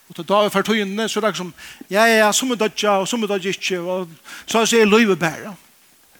Og 0.10 0.16
til 0.16 0.28
dag 0.28 0.52
for 0.52 0.62
tøyene, 0.62 1.10
så 1.10 1.20
er 1.20 1.28
det 1.28 1.38
som, 1.38 1.54
ja, 1.90 2.06
ja, 2.06 2.18
ja, 2.26 2.32
som 2.32 2.52
er 2.52 2.56
dødja, 2.56 3.00
og 3.02 3.08
som 3.08 3.24
er 3.24 3.28
dødja 3.28 3.50
ikke, 3.50 3.80
og 3.80 4.10
så 4.46 4.60
er 4.60 4.66
det 4.66 4.88
løyve 4.88 5.16
bæra. 5.16 5.56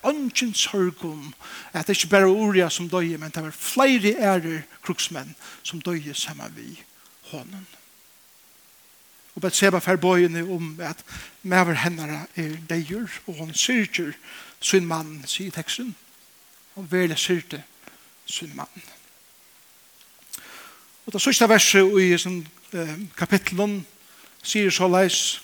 Ønsken 0.08 0.54
sørg 0.54 0.94
at 1.74 1.88
det 1.88 1.98
ikke 1.98 2.10
bare 2.10 2.26
orja 2.26 2.70
som 2.70 2.90
døye, 2.90 3.18
men 3.18 3.32
det 3.32 3.44
var 3.44 3.52
flere 3.52 4.16
ærer 4.20 4.62
kruksmenn 4.82 5.36
som 5.64 5.82
døye 5.82 6.14
sammen 6.14 6.54
vi 6.56 6.80
hånden. 7.32 7.68
Og 9.36 9.42
bet 9.42 9.56
seba 9.56 9.78
fer 9.78 10.00
bøyene 10.02 10.42
om 10.50 10.80
at 10.82 11.04
mever 11.44 11.78
hennara 11.84 12.24
er 12.36 12.56
deir, 12.70 13.06
og 13.28 13.36
hon 13.38 13.54
syrger 13.54 14.16
sin 14.62 14.88
mann, 14.90 15.22
sier 15.30 15.52
teksten, 15.54 15.96
og 16.76 16.92
vele 16.92 17.16
syrte 17.16 17.62
sin 18.26 18.56
mann. 18.56 18.82
Og 21.06 21.14
det 21.14 21.22
sørste 21.22 21.50
verset 21.50 22.02
i 22.02 22.18
sin 22.18 22.48
kapitlen 23.18 23.86
sier 24.44 24.72
så 24.72 24.88
leis 24.92 25.42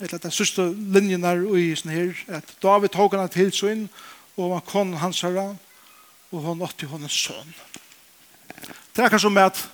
eller 0.00 0.18
den 0.18 0.32
sørste 0.32 0.64
linjen 0.94 1.24
er 1.28 1.42
i 1.58 1.72
sånn 1.76 1.92
her 1.92 2.38
at 2.38 2.54
David 2.62 2.94
tog 2.94 3.12
henne 3.14 3.28
til 3.32 3.50
sin 3.52 3.88
og 4.38 4.54
han 4.54 4.66
kom 4.66 4.94
hans 5.02 5.20
herre 5.26 5.50
og 6.30 6.44
han 6.46 6.62
åtte 6.64 6.88
hans 6.90 7.16
sønn 7.26 7.52
det 8.94 9.04
er 9.04 9.12
kanskje 9.12 9.32
med 9.34 9.50
at 9.50 9.64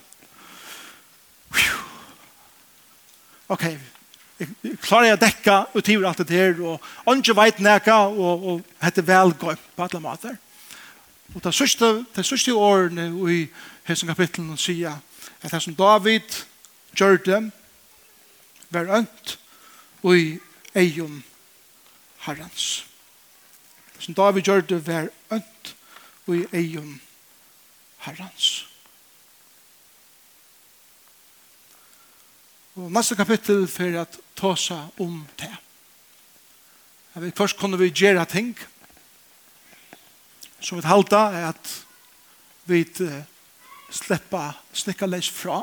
ok 3.52 3.68
jeg 4.36 4.48
klarer 4.84 5.12
jeg 5.12 5.16
å 5.16 5.22
dekke 5.22 5.54
utover 5.76 6.08
alt 6.10 6.24
det 6.28 6.36
her 6.36 6.58
og 6.60 7.12
ikke 7.14 7.36
vet 7.38 7.62
nækka 7.64 8.00
og, 8.10 8.48
og 8.50 8.82
hette 8.82 9.06
vel 9.06 9.32
gøy 9.32 9.54
på 9.54 9.86
alle 9.86 10.02
måter 10.02 10.36
og 11.34 11.42
det 11.44 11.52
sørste, 11.54 12.04
det 12.16 12.24
sørste 12.26 12.54
årene 12.54 13.08
i 13.32 13.44
hessen 13.86 14.08
kapitlen 14.10 14.56
sier 14.60 14.98
at 15.46 15.52
det 15.52 15.62
som 15.62 15.74
David 15.78 16.42
gjør 16.98 17.16
det 17.22 17.40
var 18.74 18.90
ønt 18.98 19.36
og 20.02 20.18
i 20.18 20.38
eion 20.74 21.20
herrens. 22.26 22.86
Det 23.94 24.08
som 24.08 24.14
David 24.18 24.42
gjør 24.42 24.64
det 24.66 24.80
var 24.86 25.06
ønt 25.30 25.74
og 26.26 26.34
i 26.36 26.46
eion 26.50 26.96
herrens. 28.08 28.66
Og 32.74 32.90
neste 32.92 33.16
kapittel 33.16 33.68
for 33.70 34.02
at 34.02 34.18
ta 34.36 34.50
seg 34.58 35.00
om 35.00 35.22
det. 35.38 35.54
Jeg 37.14 37.22
vet, 37.22 37.38
først 37.38 37.56
kunne 37.56 37.78
vi 37.80 37.94
gjøre 37.94 38.26
ting 38.28 38.50
som 40.60 40.80
vi 40.80 40.88
halte 40.88 41.16
at 41.46 41.72
vi 42.66 42.82
släppa 43.90 44.54
släcka 44.72 45.06
leis 45.06 45.28
fra. 45.30 45.62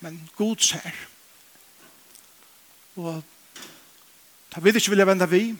Men 0.00 0.28
god 0.36 0.60
ser. 0.60 0.94
Og 2.96 3.22
ta 4.50 4.60
vid 4.60 4.76
ikke 4.76 4.90
vilja 4.94 5.06
venda 5.08 5.26
vi, 5.28 5.56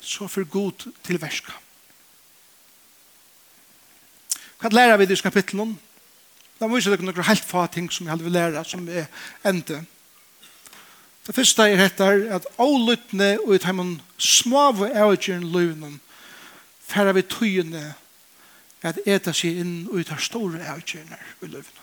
så 0.00 0.28
for 0.28 0.44
god 0.44 0.86
til 1.04 1.20
verska. 1.20 1.52
Hva 4.60 4.72
lærer 4.72 4.96
vi 4.96 5.12
i 5.12 5.20
kapitlen? 5.20 5.76
Da 6.60 6.66
må 6.66 6.76
vi 6.76 6.82
se 6.82 6.96
noen 6.96 7.28
helt 7.28 7.44
få 7.44 7.66
ting 7.68 7.90
som 7.92 8.06
vi 8.06 8.10
hadde 8.10 8.24
vil 8.24 8.32
lære, 8.32 8.64
som 8.64 8.88
er 8.88 9.06
ende. 9.44 9.84
Det 11.26 11.34
første 11.34 11.62
er 11.62 11.84
etter 11.84 12.28
at 12.36 12.46
avlyttene 12.58 13.36
og 13.42 13.56
i 13.56 13.60
timen 13.60 13.96
smave 14.18 14.92
avgjøren 14.94 15.44
løvnen 15.52 16.00
færre 16.86 17.14
vi 17.16 17.24
tøyene 17.26 17.82
at 18.84 19.00
eta 19.08 19.32
seg 19.34 19.60
inn 19.62 19.74
og 19.88 20.02
ut 20.02 20.12
av 20.12 20.22
store 20.22 20.60
avgjørner 20.74 21.22
i 21.42 21.50
løvene. 21.50 21.82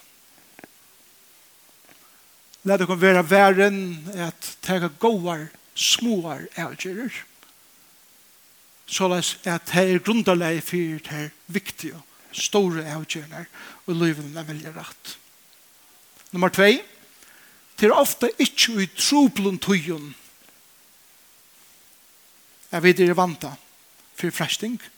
La 2.63 2.77
det 2.79 2.87
være 2.87 3.25
væren 3.27 3.79
at 4.23 4.53
tega 4.63 4.87
gåar, 5.01 5.49
småar 5.75 6.45
avgjører. 6.55 7.11
Såleis 8.87 9.35
at 9.43 9.67
det 9.73 9.83
er 9.83 10.03
grunderleg 10.03 10.61
for 10.63 11.03
det 11.03 11.19
er 11.25 11.29
viktige, 11.47 11.99
store 12.31 12.85
avgjørner 12.93 13.49
og 13.87 13.95
løvene 13.95 14.39
er 14.39 14.47
veldig 14.47 14.75
rett. 14.77 15.17
Nummer 16.31 16.49
2. 16.49 16.71
Det 17.79 17.89
er 17.89 17.95
ofte 17.95 18.29
ikke 18.39 18.83
i 18.83 18.91
troblen 18.95 19.57
tøyen 19.59 20.13
jeg 22.73 22.81
vet 22.81 22.97
det 22.97 23.09
er 23.11 23.17
vanta 23.17 23.51
for 24.17 24.33
fresting. 24.33 24.79
Nummer 24.79 24.92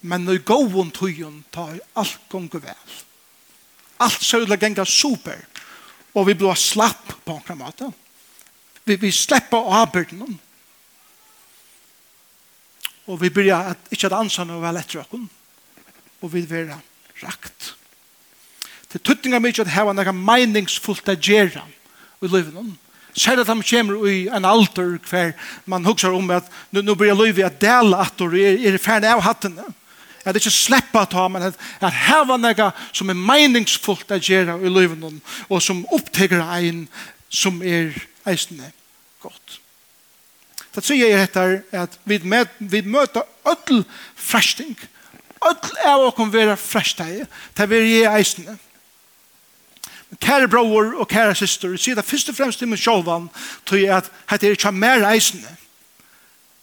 Men 0.00 0.26
når 0.26 0.42
gåvun 0.46 0.90
tøyen 0.94 1.42
tar 1.54 1.78
alt 1.98 2.18
gonger 2.30 2.62
vel. 2.62 2.98
Alt 3.98 4.22
ser 4.22 4.44
ut 4.44 4.50
til 4.60 4.86
super. 4.86 5.40
Og 6.14 6.26
vi 6.26 6.34
blir 6.34 6.54
slapp 6.54 7.16
på 7.24 7.40
en 7.50 7.58
måte. 7.58 7.90
Vi, 8.84 8.96
vi 8.96 9.10
slipper 9.12 9.72
avbyrden. 9.82 10.38
Og 13.08 13.20
vi 13.20 13.30
blir 13.30 13.54
at 13.54 13.90
ikke 13.90 14.08
at 14.08 14.18
ansa 14.18 14.44
noe 14.44 14.62
vel 14.62 14.78
etter 14.80 15.02
oss, 15.02 15.28
Og 16.22 16.32
vi 16.32 16.46
blir 16.46 16.70
rakt. 17.22 17.74
Det 18.92 19.02
av 19.04 19.42
mye 19.42 19.60
at 19.60 19.68
heva 19.68 19.92
noe 19.92 20.12
meningsfullt 20.12 21.08
å 21.08 21.14
gjøre 21.14 21.62
i 22.22 22.26
livet 22.28 22.54
Selv 23.18 23.42
at 23.42 23.48
han 23.48 23.62
kommer 23.62 24.06
i 24.08 24.28
en 24.28 24.44
alder 24.44 24.98
hver 25.10 25.34
man 25.66 25.84
hugsar 25.84 26.14
om 26.14 26.30
at 26.30 26.48
nå 26.70 26.82
nu 26.82 26.94
blir 26.94 27.14
livet 27.14 27.44
at 27.44 27.60
dela 27.60 28.04
at 28.06 28.16
du 28.18 28.36
er, 28.38 28.56
er 28.56 28.78
ferdig 28.78 29.10
av 29.10 29.24
hattene. 29.26 29.66
Ja 29.66 29.87
at 30.28 30.36
ikke 30.36 30.52
sleppa 30.52 31.04
ta, 31.08 31.26
men 31.32 31.48
at, 31.48 31.56
at 31.80 32.02
heva 32.08 32.36
nega 32.40 32.70
som 32.92 33.10
er 33.10 33.18
meningsfullt 33.18 34.12
at 34.14 34.26
gjera 34.28 34.58
i 34.60 34.72
livet 34.72 35.00
noen, 35.00 35.22
og 35.48 35.62
som 35.64 35.86
opptekker 35.94 36.44
ein 36.44 36.86
som 37.28 37.62
er 37.62 37.96
eisende 38.28 38.70
godt. 39.24 39.58
Det 40.74 40.84
sier 40.84 41.10
jeg 41.10 41.24
etter 41.26 41.58
at 41.74 41.96
vi, 42.06 42.20
med, 42.22 42.46
vi 42.58 42.84
møter 42.86 43.26
ødel 43.48 43.82
fresting, 44.14 44.76
Ødel 45.46 45.76
er 45.86 46.02
å 46.02 46.14
kunne 46.14 46.34
være 46.34 46.56
fresteg, 46.58 47.26
til 47.54 47.70
vi 47.70 48.00
er 48.02 48.16
eisende. 48.18 48.56
Men 50.08 50.20
kære 50.24 50.48
bror 50.50 50.94
og 50.96 51.08
kære 51.10 51.36
syster, 51.38 51.74
jeg 51.76 51.84
sier 51.84 51.98
det 51.98 52.06
først 52.08 52.32
og 52.32 52.38
fremst 52.38 52.62
til 52.62 52.70
min 52.70 52.80
sjåvan, 52.80 53.28
tror 53.68 53.82
jeg 53.82 53.94
at 53.94 54.10
dette 54.30 54.48
er 54.48 54.56
ikke 54.56 54.72
mer 54.72 55.04
eisende. 55.12 55.50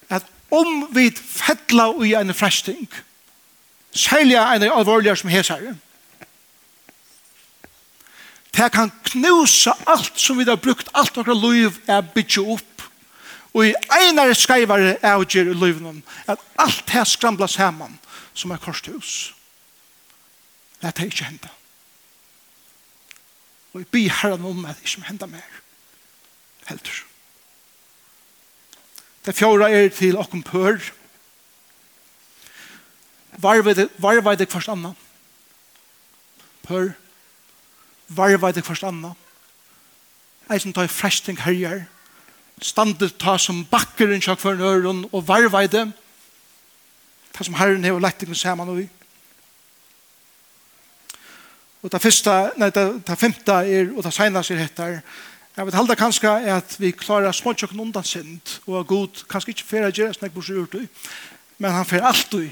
At 0.09 0.25
om 0.51 0.87
vi 0.95 1.11
fettler 1.13 2.01
i 2.03 2.15
en 2.19 2.33
fresting, 2.33 2.87
Særlig 3.95 4.35
en 4.35 4.63
av 4.63 4.77
alvorligere 4.79 5.17
som 5.17 5.29
hesar. 5.29 5.61
Det 8.55 8.71
kan 8.71 8.91
knuse 9.03 9.71
alt 9.87 10.19
som 10.19 10.37
vi 10.37 10.47
har 10.47 10.59
brukt, 10.59 10.89
alt 10.93 11.17
okra 11.17 11.33
liv 11.33 11.79
er 11.87 12.01
bytje 12.15 12.43
opp. 12.55 12.83
Og 13.55 13.69
i 13.69 13.75
einare 13.91 14.35
skrevare 14.35 14.97
er 14.99 15.15
og 15.15 15.31
gjør 15.31 15.51
i 15.51 15.59
livene 15.59 16.01
at 16.27 16.41
alt 16.59 16.83
det 16.91 17.07
skramla 17.07 17.47
saman 17.47 17.99
som 18.33 18.51
er 18.51 18.59
korshus. 18.59 19.33
Det 20.81 20.91
er 20.91 21.07
ikke 21.07 21.25
henda. 21.25 21.51
Og 23.73 23.79
jeg 23.79 23.87
byr 23.87 24.09
herren 24.21 24.45
om 24.45 24.65
at 24.65 24.75
det 24.75 24.87
ikke 24.87 25.07
henda 25.07 25.25
mer. 25.25 25.61
Heldur. 26.67 27.03
Det 29.25 29.35
fjorda 29.35 29.71
er 29.71 29.89
til 29.89 30.17
okkumpør. 30.17 30.77
Det 30.77 30.93
var 33.37 34.21
var 34.21 34.35
det 34.35 34.49
kvarst 34.49 34.69
anna. 34.69 34.93
Per 36.63 36.93
var 38.07 38.37
var 38.37 38.51
det 38.51 38.63
varveide 38.63 38.87
anna. 38.87 39.15
Ei 40.49 40.55
Eisen 40.55 40.73
tar 40.73 40.87
fresting 40.87 41.39
herjar. 41.41 41.85
Standet 42.61 43.17
ta 43.19 43.37
som 43.37 43.65
bakkeren 43.65 44.21
sjakk 44.21 44.39
for 44.39 44.55
nøren 44.55 45.05
og 45.11 45.27
var 45.27 45.49
var 45.49 45.67
det. 45.67 45.91
Ta 47.33 47.43
som 47.43 47.53
herren 47.53 47.83
hever 47.83 48.09
til 48.19 48.35
saman 48.35 48.69
og 48.69 48.77
vi. 48.77 48.89
Og 51.83 51.91
ta 51.91 51.97
fyrsta, 51.97 52.51
nei, 52.57 52.71
ta 52.71 52.99
ta 53.05 53.15
femta 53.15 53.63
er, 53.65 53.91
og 53.93 54.03
ta 54.03 54.11
seneste 54.11 54.53
er 54.53 54.63
hettar, 54.63 55.01
jeg 55.55 55.65
vet 55.65 55.75
halda 55.77 55.95
kanskje 55.95 56.31
at 56.51 56.73
vi 56.81 56.89
klarer 56.91 57.31
småtjokken 57.31 57.79
undan 57.79 58.03
sind, 58.03 58.57
og 58.67 58.79
at 58.79 58.87
Gud 58.87 59.21
kanskje 59.29 59.53
ikke 59.53 59.67
fyrir 59.69 59.85
a 59.87 59.91
gjøre 59.91 60.13
snakk 60.13 60.33
bors 60.33 60.49
i 60.49 60.87
men 61.57 61.71
han 61.71 61.85
fyrir 61.85 62.03
alt 62.03 62.33
i 62.33 62.49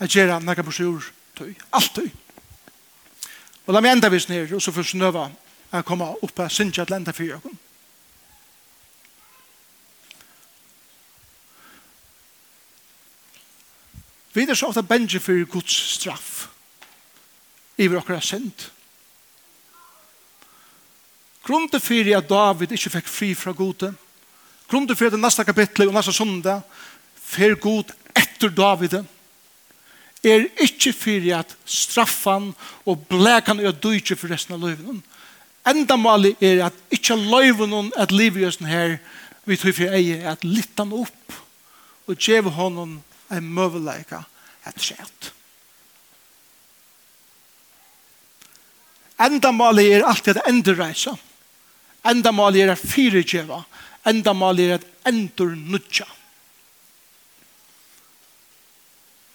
at 0.00 0.10
gjøre 0.10 0.40
nekka 0.40 0.64
på 0.64 0.72
sjur 0.74 1.10
tøy, 1.36 1.52
alt 1.76 1.94
tøy. 1.94 2.08
Og 3.66 3.74
la 3.74 3.82
meg 3.84 3.98
enda 3.98 4.08
vis 4.10 4.28
ned, 4.30 4.52
og 4.56 4.62
så 4.62 4.72
får 4.72 4.94
snøva 4.94 5.28
at 5.70 5.86
komme 5.86 6.08
opp 6.24 6.40
av 6.40 6.48
sinja 6.50 6.86
til 6.86 6.96
enda 6.96 7.12
fyrir 7.14 7.36
okkur. 7.36 7.58
Vi 14.32 14.46
er 14.46 14.54
så 14.54 14.70
ofta 14.70 14.82
benge 14.86 15.20
for 15.20 15.44
Guds 15.50 15.76
straff 15.96 16.46
i 17.76 17.84
iver 17.84 17.98
okkara 17.98 18.20
synd. 18.22 18.68
Grunde 21.42 21.80
fyrir 21.80 22.18
at 22.18 22.28
David 22.30 22.72
ikke 22.76 22.92
fikk 22.94 23.08
fri 23.10 23.30
fra 23.34 23.52
gode. 23.56 23.90
Grunde 24.70 24.94
fyrir 24.94 25.10
at 25.10 25.16
det 25.16 25.24
neste 25.24 25.44
kapittel 25.44 25.88
og 25.88 25.96
neste 25.96 26.14
sondag 26.14 26.62
fyrir 27.16 27.58
god 27.58 27.90
etter 28.14 28.52
David. 28.54 29.00
David 29.00 29.19
er 30.24 30.48
ikke 30.60 30.92
for 30.92 31.28
at 31.38 31.54
straffan 31.64 32.50
og 32.84 33.06
blekan 33.08 33.60
er 33.60 33.72
døyke 33.72 34.16
for 34.16 34.32
resten 34.32 34.56
av 34.56 34.64
løyven. 34.64 35.00
Enda 35.68 35.96
målet 35.96 36.40
er 36.44 36.66
at 36.66 36.76
ikke 36.92 37.16
løyven 37.16 37.92
at 37.96 38.12
livet 38.12 38.46
er 38.46 38.54
sånn 38.56 38.70
her 38.70 38.98
vi 39.48 39.56
tror 39.56 39.74
for 39.76 39.96
eie 39.96 40.20
at 40.28 40.44
lytta 40.44 40.84
han 40.84 40.94
opp 40.94 41.36
og 42.06 42.18
djeve 42.18 42.52
honom 42.54 42.98
en 43.30 43.52
møveleika 43.54 44.24
et 44.68 44.80
skjett. 44.82 45.30
Enda 49.20 49.52
mali 49.52 49.84
er 49.92 50.06
alltid 50.08 50.38
at 50.40 50.48
endreisa. 50.48 51.12
Enda 52.08 52.32
mali 52.32 52.62
er 52.64 52.72
at 52.72 52.80
fyrirgjeva. 52.80 53.60
Enda 54.08 54.32
mali 54.32 54.68
er 54.68 54.78
at 54.78 54.86
endur 55.08 55.52
nudja. 55.52 56.06
Enda 56.06 56.19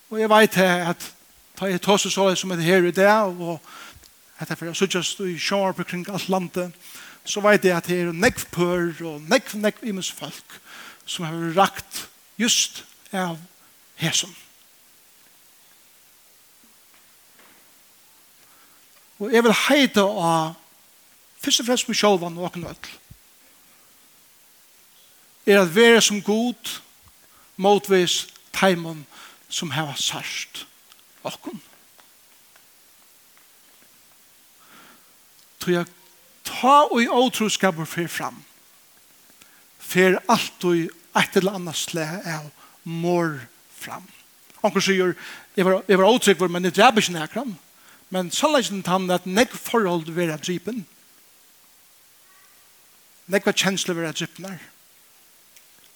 Og 0.09 0.19
jeg 0.19 0.29
vet 0.29 0.57
at 0.57 1.11
da 1.59 1.65
jeg 1.65 1.81
tås 1.81 2.05
og 2.05 2.11
så 2.11 2.35
som 2.35 2.51
er 2.51 2.61
her 2.61 2.83
i 2.83 2.91
dag, 2.91 3.41
og 3.41 3.61
at 4.39 4.49
jeg 4.49 4.57
får 4.57 4.73
suttjast 4.73 5.19
i 5.19 5.37
sjåar 5.39 5.71
på 5.71 5.83
kring 5.83 6.09
alt 6.11 6.29
landet, 6.29 6.73
så 7.25 7.41
vet 7.41 7.65
jeg 7.65 7.77
at 7.77 7.87
det 7.87 7.99
er 8.01 8.11
nekv 8.11 8.45
pør 8.51 8.91
og 9.07 9.21
nekv 9.29 9.55
nekv 9.57 9.87
imens 9.87 10.11
folk 10.11 10.59
som 11.05 11.25
har 11.25 11.55
rakt 11.57 12.05
just 12.37 12.83
av 13.13 13.39
hesen. 13.95 14.35
Og 19.19 19.31
jeg 19.31 19.43
vil 19.43 19.55
heite 19.69 20.03
av 20.03 20.53
først 21.39 21.63
og 21.63 21.69
fremst 21.69 21.87
med 21.87 21.97
sjålvan 21.97 22.37
og 22.37 22.49
åken 22.49 22.67
ødel 22.67 22.93
er 25.45 25.61
at 25.61 25.75
være 25.75 26.01
som 26.01 26.21
god 26.21 26.79
motvis 27.55 28.27
teimen 28.53 29.05
som 29.49 29.71
har 29.71 29.93
sørst 29.99 30.65
okkom. 31.25 31.59
Tog 35.59 35.73
jeg 35.73 35.89
ta 36.45 36.75
og 36.91 37.01
i 37.01 37.09
åtroskapet 37.09 37.89
fer 37.89 38.09
fram. 38.11 38.37
Fer 39.79 40.19
alt 40.29 40.67
og 40.67 40.87
et 41.15 41.37
eller 41.39 41.57
annet 41.57 41.77
slæ 41.79 42.05
av 42.25 42.49
mor 42.83 43.39
fram. 43.73 44.05
Onkel 44.65 44.81
sier, 44.81 45.13
jeg 45.55 45.65
var, 45.65 45.83
jeg 45.87 45.99
var 46.01 46.09
åtrykver, 46.09 46.51
men 46.51 46.65
jeg 46.67 46.75
dreper 46.77 47.03
ikke 47.03 47.15
nekram. 47.15 47.55
Men 48.13 48.31
sannleggen 48.33 48.83
tann 48.85 49.09
at 49.13 49.25
nek 49.25 49.53
forhold 49.53 50.05
vil 50.07 50.17
vera 50.19 50.37
drypen. 50.41 50.83
Nek 53.31 53.45
var 53.45 53.57
kjensle 53.57 53.95
vera 53.97 54.13
drypnar. 54.13 54.59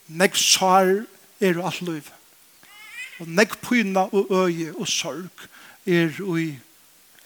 Nek 0.09 0.38
svar 0.38 1.03
er 1.39 1.53
jo 1.53 1.65
alt 1.65 1.81
løyve. 1.85 2.18
Og 3.19 3.27
nekk 3.27 3.58
pyna 3.62 4.08
og 4.15 4.32
øye 4.32 4.71
og 4.75 4.88
sorg 4.88 5.47
er 5.86 6.13
i 6.39 6.53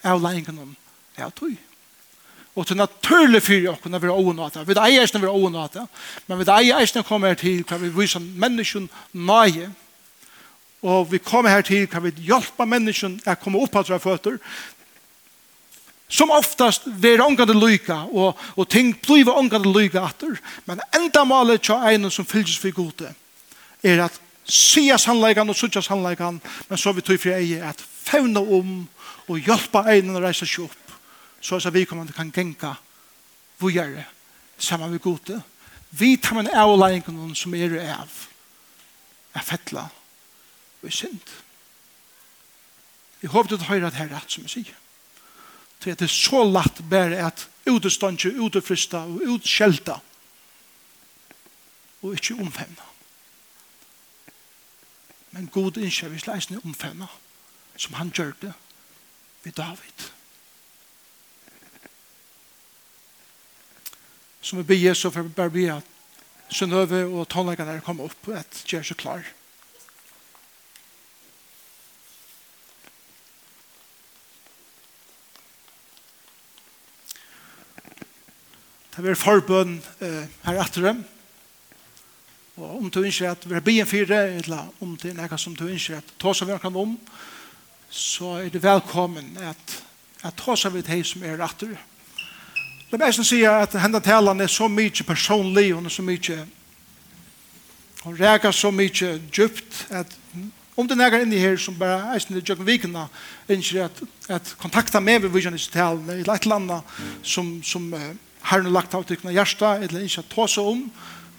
avleggen 0.04 0.58
om 0.58 0.74
ja, 1.18 1.26
er 1.26 1.30
tog. 1.30 1.54
Og 2.54 2.66
til 2.66 2.78
naturlig 2.78 3.42
fyrir 3.42 3.72
okkur 3.72 3.90
når 3.90 4.02
vi 4.02 4.10
er 4.10 4.18
ånåta. 4.18 4.62
Vi 4.62 4.74
er 4.74 5.00
eisne 5.00 5.20
vi 5.20 5.26
er 5.26 5.34
ånåta, 5.34 5.86
men 6.26 6.38
vi 6.38 6.44
er 6.46 6.78
eisne 6.78 7.02
kommer 7.02 7.32
her 7.32 7.38
til 7.40 7.64
hva 7.66 7.78
vi 7.82 7.90
viser 7.94 8.22
menneskjen 8.22 8.88
nøye. 9.12 9.70
Og 10.82 11.10
vi 11.10 11.18
kommer 11.18 11.50
her 11.50 11.62
til 11.66 11.88
hva 11.90 12.02
vi 12.04 12.12
hjelper 12.28 12.68
menneskjen 12.68 13.18
å 13.26 13.34
komme 13.40 13.62
opp 13.62 13.76
av 13.80 13.90
føtter. 13.98 14.38
Som 16.08 16.30
oftast 16.30 16.86
vi 16.86 17.14
er 17.14 17.24
ångande 17.24 17.56
lyka, 17.56 18.04
og, 18.12 18.38
og 18.54 18.68
ting 18.70 18.92
blir 19.02 19.32
ångande 19.32 19.72
lyka 19.72 20.04
atter. 20.04 20.36
Men 20.68 20.82
enda 20.94 21.24
malet 21.24 21.64
til 21.64 21.74
en 21.74 22.10
som 22.10 22.28
fylles 22.28 22.58
for 22.60 22.76
gode 22.76 23.10
er 23.82 24.04
at 24.04 24.20
sia 24.44 24.98
sannleikan 24.98 25.48
og 25.48 25.56
sutja 25.56 25.82
sannleikan, 25.82 26.40
men 26.68 26.78
så 26.78 26.92
vi 26.92 27.04
tog 27.04 27.20
fri 27.20 27.32
eie 27.36 27.62
at 27.64 27.80
fevna 27.80 28.40
om 28.40 28.82
og 29.28 29.40
hjelpa 29.40 29.86
einen 29.92 30.16
å 30.16 30.22
reise 30.24 30.46
seg 30.46 30.66
opp, 30.66 30.96
så 31.40 31.56
at 31.56 31.72
vi 31.74 31.86
kommer 31.88 32.12
kan 32.12 32.32
genka 32.32 32.74
vujere 33.60 34.04
saman 34.58 34.92
vi 34.92 34.98
gode. 34.98 35.40
Vi 35.90 36.16
tar 36.16 36.42
med 36.42 36.52
avleikene 36.52 37.34
som 37.38 37.54
er 37.54 37.76
av, 37.94 38.12
er 39.34 39.44
fettla 39.46 39.88
og 40.82 40.88
er 40.88 40.94
synd. 40.94 41.34
Jeg 43.22 43.32
håper 43.32 43.56
du 43.56 43.64
høyre 43.64 43.88
at 43.88 43.96
her 43.96 44.10
rett 44.12 44.30
som 44.30 44.44
jeg 44.44 44.52
sier. 44.52 44.80
Til 45.80 45.94
at 45.94 46.00
det 46.02 46.10
er 46.10 46.12
så 46.12 46.42
latt 46.44 46.82
bare 46.90 47.22
at 47.24 47.46
uteståndje, 47.64 48.34
utefrista 48.36 49.04
og 49.08 49.22
utskjelta 49.36 49.96
og 52.04 52.18
ikke 52.18 52.36
omfemna. 52.36 52.93
Men 55.34 55.48
god 55.50 55.80
innskjer 55.82 56.12
vi 56.12 56.20
sleisene 56.22 56.60
omfemmer, 56.62 57.10
som 57.76 57.96
han 57.98 58.12
gjør 58.14 58.36
det 58.42 58.52
ved 59.42 59.56
David. 59.58 60.04
Som 64.40 64.60
vi 64.60 64.68
ber 64.68 64.94
så 64.94 65.10
for 65.10 65.26
bare 65.34 65.50
be 65.50 65.66
at 65.74 65.90
Sønnøve 66.54 67.00
og 67.08 67.26
tonleggene 67.32 67.72
er 67.72 67.82
kommet 67.82 68.06
opp 68.06 68.28
og 68.28 68.36
at 68.38 68.60
gjør 68.68 68.84
så 68.86 68.94
klar. 68.94 69.24
Det 78.94 79.02
er 79.02 79.18
forbønn 79.18 79.80
eh, 80.04 80.28
her 80.44 80.60
etter 80.62 80.86
dem. 80.86 81.02
Og 82.56 82.76
om 82.78 82.90
du 82.90 83.00
ikke 83.02 83.32
at 83.32 83.46
vi 83.50 83.54
er 83.56 83.64
byen 83.64 83.86
fire, 83.86 84.20
eller 84.38 84.68
om 84.80 84.92
det 85.02 85.10
er 85.10 85.16
noe 85.18 85.38
som 85.40 85.56
du 85.58 85.66
ikke 85.66 85.98
at 85.98 86.12
ta 86.22 86.34
seg 86.34 86.46
hverandre 86.52 86.84
om, 86.84 86.92
så 87.90 88.36
er 88.44 88.52
det 88.54 88.62
velkommen 88.62 89.34
at, 89.42 89.78
at 90.22 90.36
ta 90.38 90.54
seg 90.58 90.76
ved 90.76 90.86
deg 90.86 91.02
som 91.06 91.24
er 91.26 91.38
retter. 91.40 91.74
Det 92.90 93.00
er 93.02 93.14
som 93.14 93.26
sier 93.26 93.64
at 93.64 93.74
henne 93.82 93.98
talen 94.02 94.42
er 94.44 94.50
så 94.50 94.68
mye 94.70 95.06
personlig, 95.06 95.72
hun 95.74 95.90
er 95.90 95.94
så 95.94 96.04
mye, 96.06 96.36
hun 98.04 98.18
reker 98.20 98.54
så 98.54 98.70
mye 98.70 99.16
djupt, 99.34 99.80
at 99.90 100.14
om 100.76 100.86
det 100.90 100.98
er 100.98 101.20
inni 101.22 101.38
her 101.38 101.58
som 101.58 101.74
bare 101.78 102.14
er 102.14 102.22
sånn 102.22 102.38
i 102.38 102.42
Jøkken 102.42 102.66
Vikene, 102.66 103.08
ønsker 103.50 103.88
at, 103.88 104.00
at 104.30 104.54
kontakta 104.62 105.02
med 105.02 105.22
vi 105.22 105.26
ved 105.26 105.34
vidjønnes 105.34 105.66
talen, 105.74 106.06
eller 106.10 106.34
et 106.34 106.46
eller 106.46 106.60
annet 106.60 106.94
som, 107.22 107.50
som 107.66 107.90
uh, 107.94 108.08
har 108.50 108.66
lagt 108.66 108.94
av 108.94 109.06
til 109.06 109.22
hjertet, 109.30 109.86
eller 109.88 110.06
ikke 110.06 110.22
at 110.22 110.32
ta 110.34 110.48
seg 110.50 110.70
om, 110.74 110.82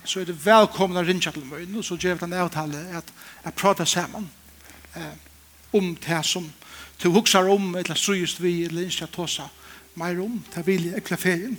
så 0.06 0.22
er 0.22 0.30
det 0.30 0.38
velkomna 0.46 1.04
rinja 1.06 1.32
til 1.34 1.46
møyen, 1.48 1.76
og 1.80 1.86
så 1.86 1.98
gjør 1.98 2.20
vi 2.20 2.26
den 2.26 2.38
avtale 2.40 2.82
at 2.98 3.10
jeg 3.44 3.58
prater 3.58 3.86
sammen 3.90 4.30
eh, 4.96 5.16
om 5.76 5.94
det 5.96 6.22
som 6.26 6.48
du 7.02 7.10
huksar 7.12 7.50
om, 7.52 7.76
eller 7.76 8.00
syrst 8.00 8.42
vi, 8.42 8.64
eller 8.66 8.88
ikke 8.88 9.10
tåsa 9.12 9.50
mer 10.00 10.20
om, 10.24 10.40
det 10.56 10.64
vil 10.68 10.90
jeg 10.90 11.02
ekle 11.02 11.18
ferien, 11.20 11.58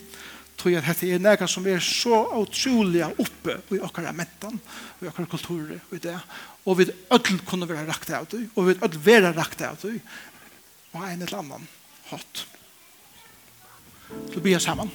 tror 0.56 0.72
jeg 0.72 0.80
at 0.80 0.88
dette 0.88 1.10
er 1.12 1.22
nega 1.22 1.48
som 1.48 1.66
er 1.68 1.80
så 1.84 2.22
utrolig 2.40 3.04
oppe 3.06 3.58
i 3.76 3.80
okkara 3.84 4.14
mentan, 4.16 4.58
i 5.02 5.08
okkara 5.10 5.28
kulturer, 5.30 5.80
og 5.90 6.02
det, 6.02 6.16
og 6.64 6.78
vi 6.80 6.88
ødel 7.12 7.40
kunne 7.48 7.68
være 7.68 7.86
rakt 7.88 8.12
av 8.16 8.28
det, 8.32 8.46
og 8.54 8.70
vi 8.70 8.78
ødel 8.78 9.02
være 9.04 9.34
rakt 9.36 9.64
av 9.68 9.80
det, 9.82 9.98
og 10.94 11.02
en 11.04 11.22
eller 11.22 11.40
annan 11.42 11.66
hatt. 12.10 12.46
Så 14.32 14.40
blir 14.40 14.54
jeg 14.54 14.64
sammen. 14.64 14.92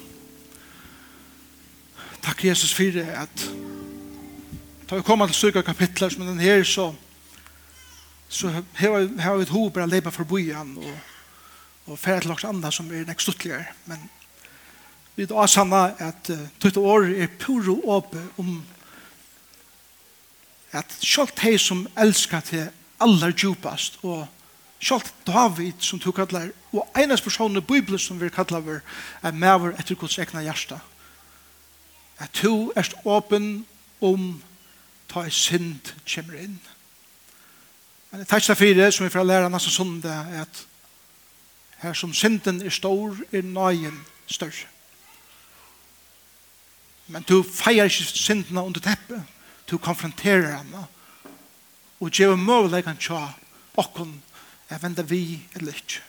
Takk 2.22 2.44
Jesus 2.44 2.72
for 2.74 2.98
at 3.02 3.50
da 4.90 4.96
vi 4.96 5.02
kommer 5.02 5.26
til 5.26 5.34
styrke 5.34 5.62
kapitler 5.62 6.08
som 6.12 6.26
den 6.26 6.40
her 6.40 6.62
så 6.64 6.92
så 8.28 8.48
har 8.76 9.36
vi 9.36 9.42
et 9.42 9.48
hoved 9.48 9.70
bare 9.70 9.88
lepa 9.88 10.10
for 10.10 10.24
bojan 10.24 10.76
og, 10.78 10.98
og 11.86 11.98
færre 11.98 12.20
til 12.20 12.30
laks 12.30 12.44
andre 12.44 12.72
som 12.72 12.92
er 12.92 13.06
nekst 13.06 13.28
utligere 13.28 13.64
men 13.86 14.10
vi 15.16 15.26
da 15.26 15.46
sanna 15.46 15.82
at 15.98 16.30
uh, 16.30 16.46
tutt 16.60 16.76
år 16.76 17.10
er 17.10 17.32
puro 17.38 17.80
åpe 17.96 18.22
om 18.38 18.62
at 20.72 20.94
sjalt 21.00 21.40
hei 21.40 21.58
som 21.58 21.86
elskar 21.98 22.40
til 22.40 22.68
aller 23.00 23.32
djupast 23.32 23.98
og 24.02 24.28
Sjalt 24.82 25.12
David 25.26 25.78
som 25.78 26.00
du 26.02 26.08
kallar, 26.10 26.48
og 26.72 26.88
enes 26.98 27.20
person 27.22 27.56
i 27.56 27.60
Bibelen 27.60 27.98
som 28.02 28.18
vi 28.18 28.26
kallar, 28.34 28.80
er 29.22 29.32
mever 29.32 29.76
etter 29.78 29.94
Guds 29.94 30.18
egna 30.18 30.42
hjärsta 30.42 30.80
at 32.18 32.42
du 32.42 32.72
er 32.76 32.88
åpen 33.04 33.66
om 34.00 34.42
ta 35.08 35.26
i 35.26 35.30
synd 35.30 35.92
kommer 36.14 36.38
inn. 36.40 36.60
Men 38.10 38.20
det 38.20 38.28
tekst 38.28 38.52
fire 38.58 38.92
som 38.92 39.06
vi 39.06 39.12
får 39.12 39.24
lære 39.24 39.50
nesten 39.50 39.72
sonde 39.72 40.08
er 40.08 40.42
at 40.44 40.66
her 41.82 41.94
som 41.98 42.12
synden 42.14 42.62
er 42.62 42.70
stor 42.70 43.16
er 43.32 43.42
nøyen 43.42 43.98
større. 44.26 44.68
Men 47.06 47.24
du 47.28 47.42
feier 47.42 47.84
ikke 47.84 48.04
syndene 48.04 48.62
under 48.62 48.80
teppet. 48.80 49.22
Du 49.70 49.78
konfronterer 49.78 50.56
henne 50.56 50.86
og 52.00 52.10
gjør 52.10 52.36
mulighet 52.36 52.98
til 53.00 53.16
å 53.16 53.26
åkken 53.78 54.14
er 54.70 54.80
vende 54.82 55.04
vi 55.08 55.42
eller 55.54 55.74
ikke. 55.76 56.00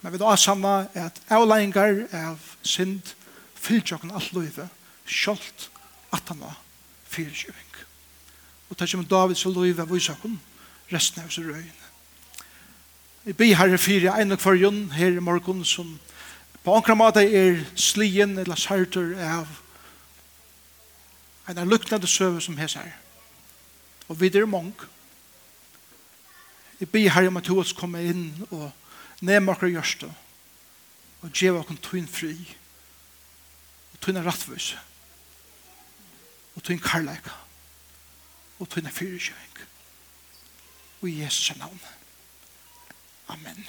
Men 0.00 0.12
vi 0.12 0.20
da 0.20 0.34
samla 0.36 0.74
er 0.94 1.10
at 1.10 1.20
avleggingar 1.28 2.06
av 2.16 2.52
synd 2.62 3.14
fylgja 3.60 3.98
okken 3.98 4.14
alt 4.16 4.32
løyve, 4.36 4.68
sjålt 5.06 5.68
at 6.14 6.32
han 6.32 6.40
var 6.40 6.56
fyrirkjøving. 7.10 7.76
Og 8.70 8.78
det 8.78 8.90
kommer 8.90 9.08
Davids 9.08 9.46
og 9.46 9.56
løyve 9.58 9.82
av 9.82 9.92
okken, 9.92 10.40
resten 10.92 11.22
av 11.22 11.30
oss 11.30 11.38
røyene. 11.38 11.88
Vi 13.24 13.32
blir 13.36 13.56
herre 13.58 13.78
fire, 13.78 14.14
en 14.16 14.32
og 14.32 14.38
kvarjon, 14.40 14.90
her 14.96 15.16
i 15.16 15.20
morgen, 15.20 15.64
som 15.64 15.98
på 16.64 16.76
ankra 16.76 16.94
måte 16.96 17.20
er 17.24 17.60
slien 17.76 18.38
eller 18.38 18.56
sartur 18.56 19.12
av 19.20 19.48
en 21.50 21.68
luknande 21.68 22.06
søve 22.06 22.40
som 22.40 22.56
hes 22.56 22.74
her. 22.78 22.92
Og 24.08 24.20
vi 24.20 24.26
er 24.26 24.46
mange. 24.46 24.88
Jeg 26.80 26.88
blir 26.88 27.10
herre 27.10 27.28
om 27.28 27.36
at 27.36 27.50
oss 27.50 27.72
komme 27.76 28.00
inn 28.02 28.46
og 28.50 28.70
nema 29.20 29.52
okker 29.52 29.68
gjørste 29.68 30.08
og 31.20 31.32
djeva 31.36 31.60
okken 31.60 31.76
tøyn 31.76 32.08
fri 32.08 32.36
tøyne 34.00 34.24
rattvøs, 34.24 34.76
og 36.56 36.64
tøyne 36.64 36.80
karlæka, 36.80 37.30
og 38.58 38.68
tøyne 38.68 38.90
fyrirkjøring. 38.90 39.58
Og 41.00 41.08
i 41.08 41.22
Jesu 41.22 41.54
navn. 41.58 41.80
Amen. 43.28 43.66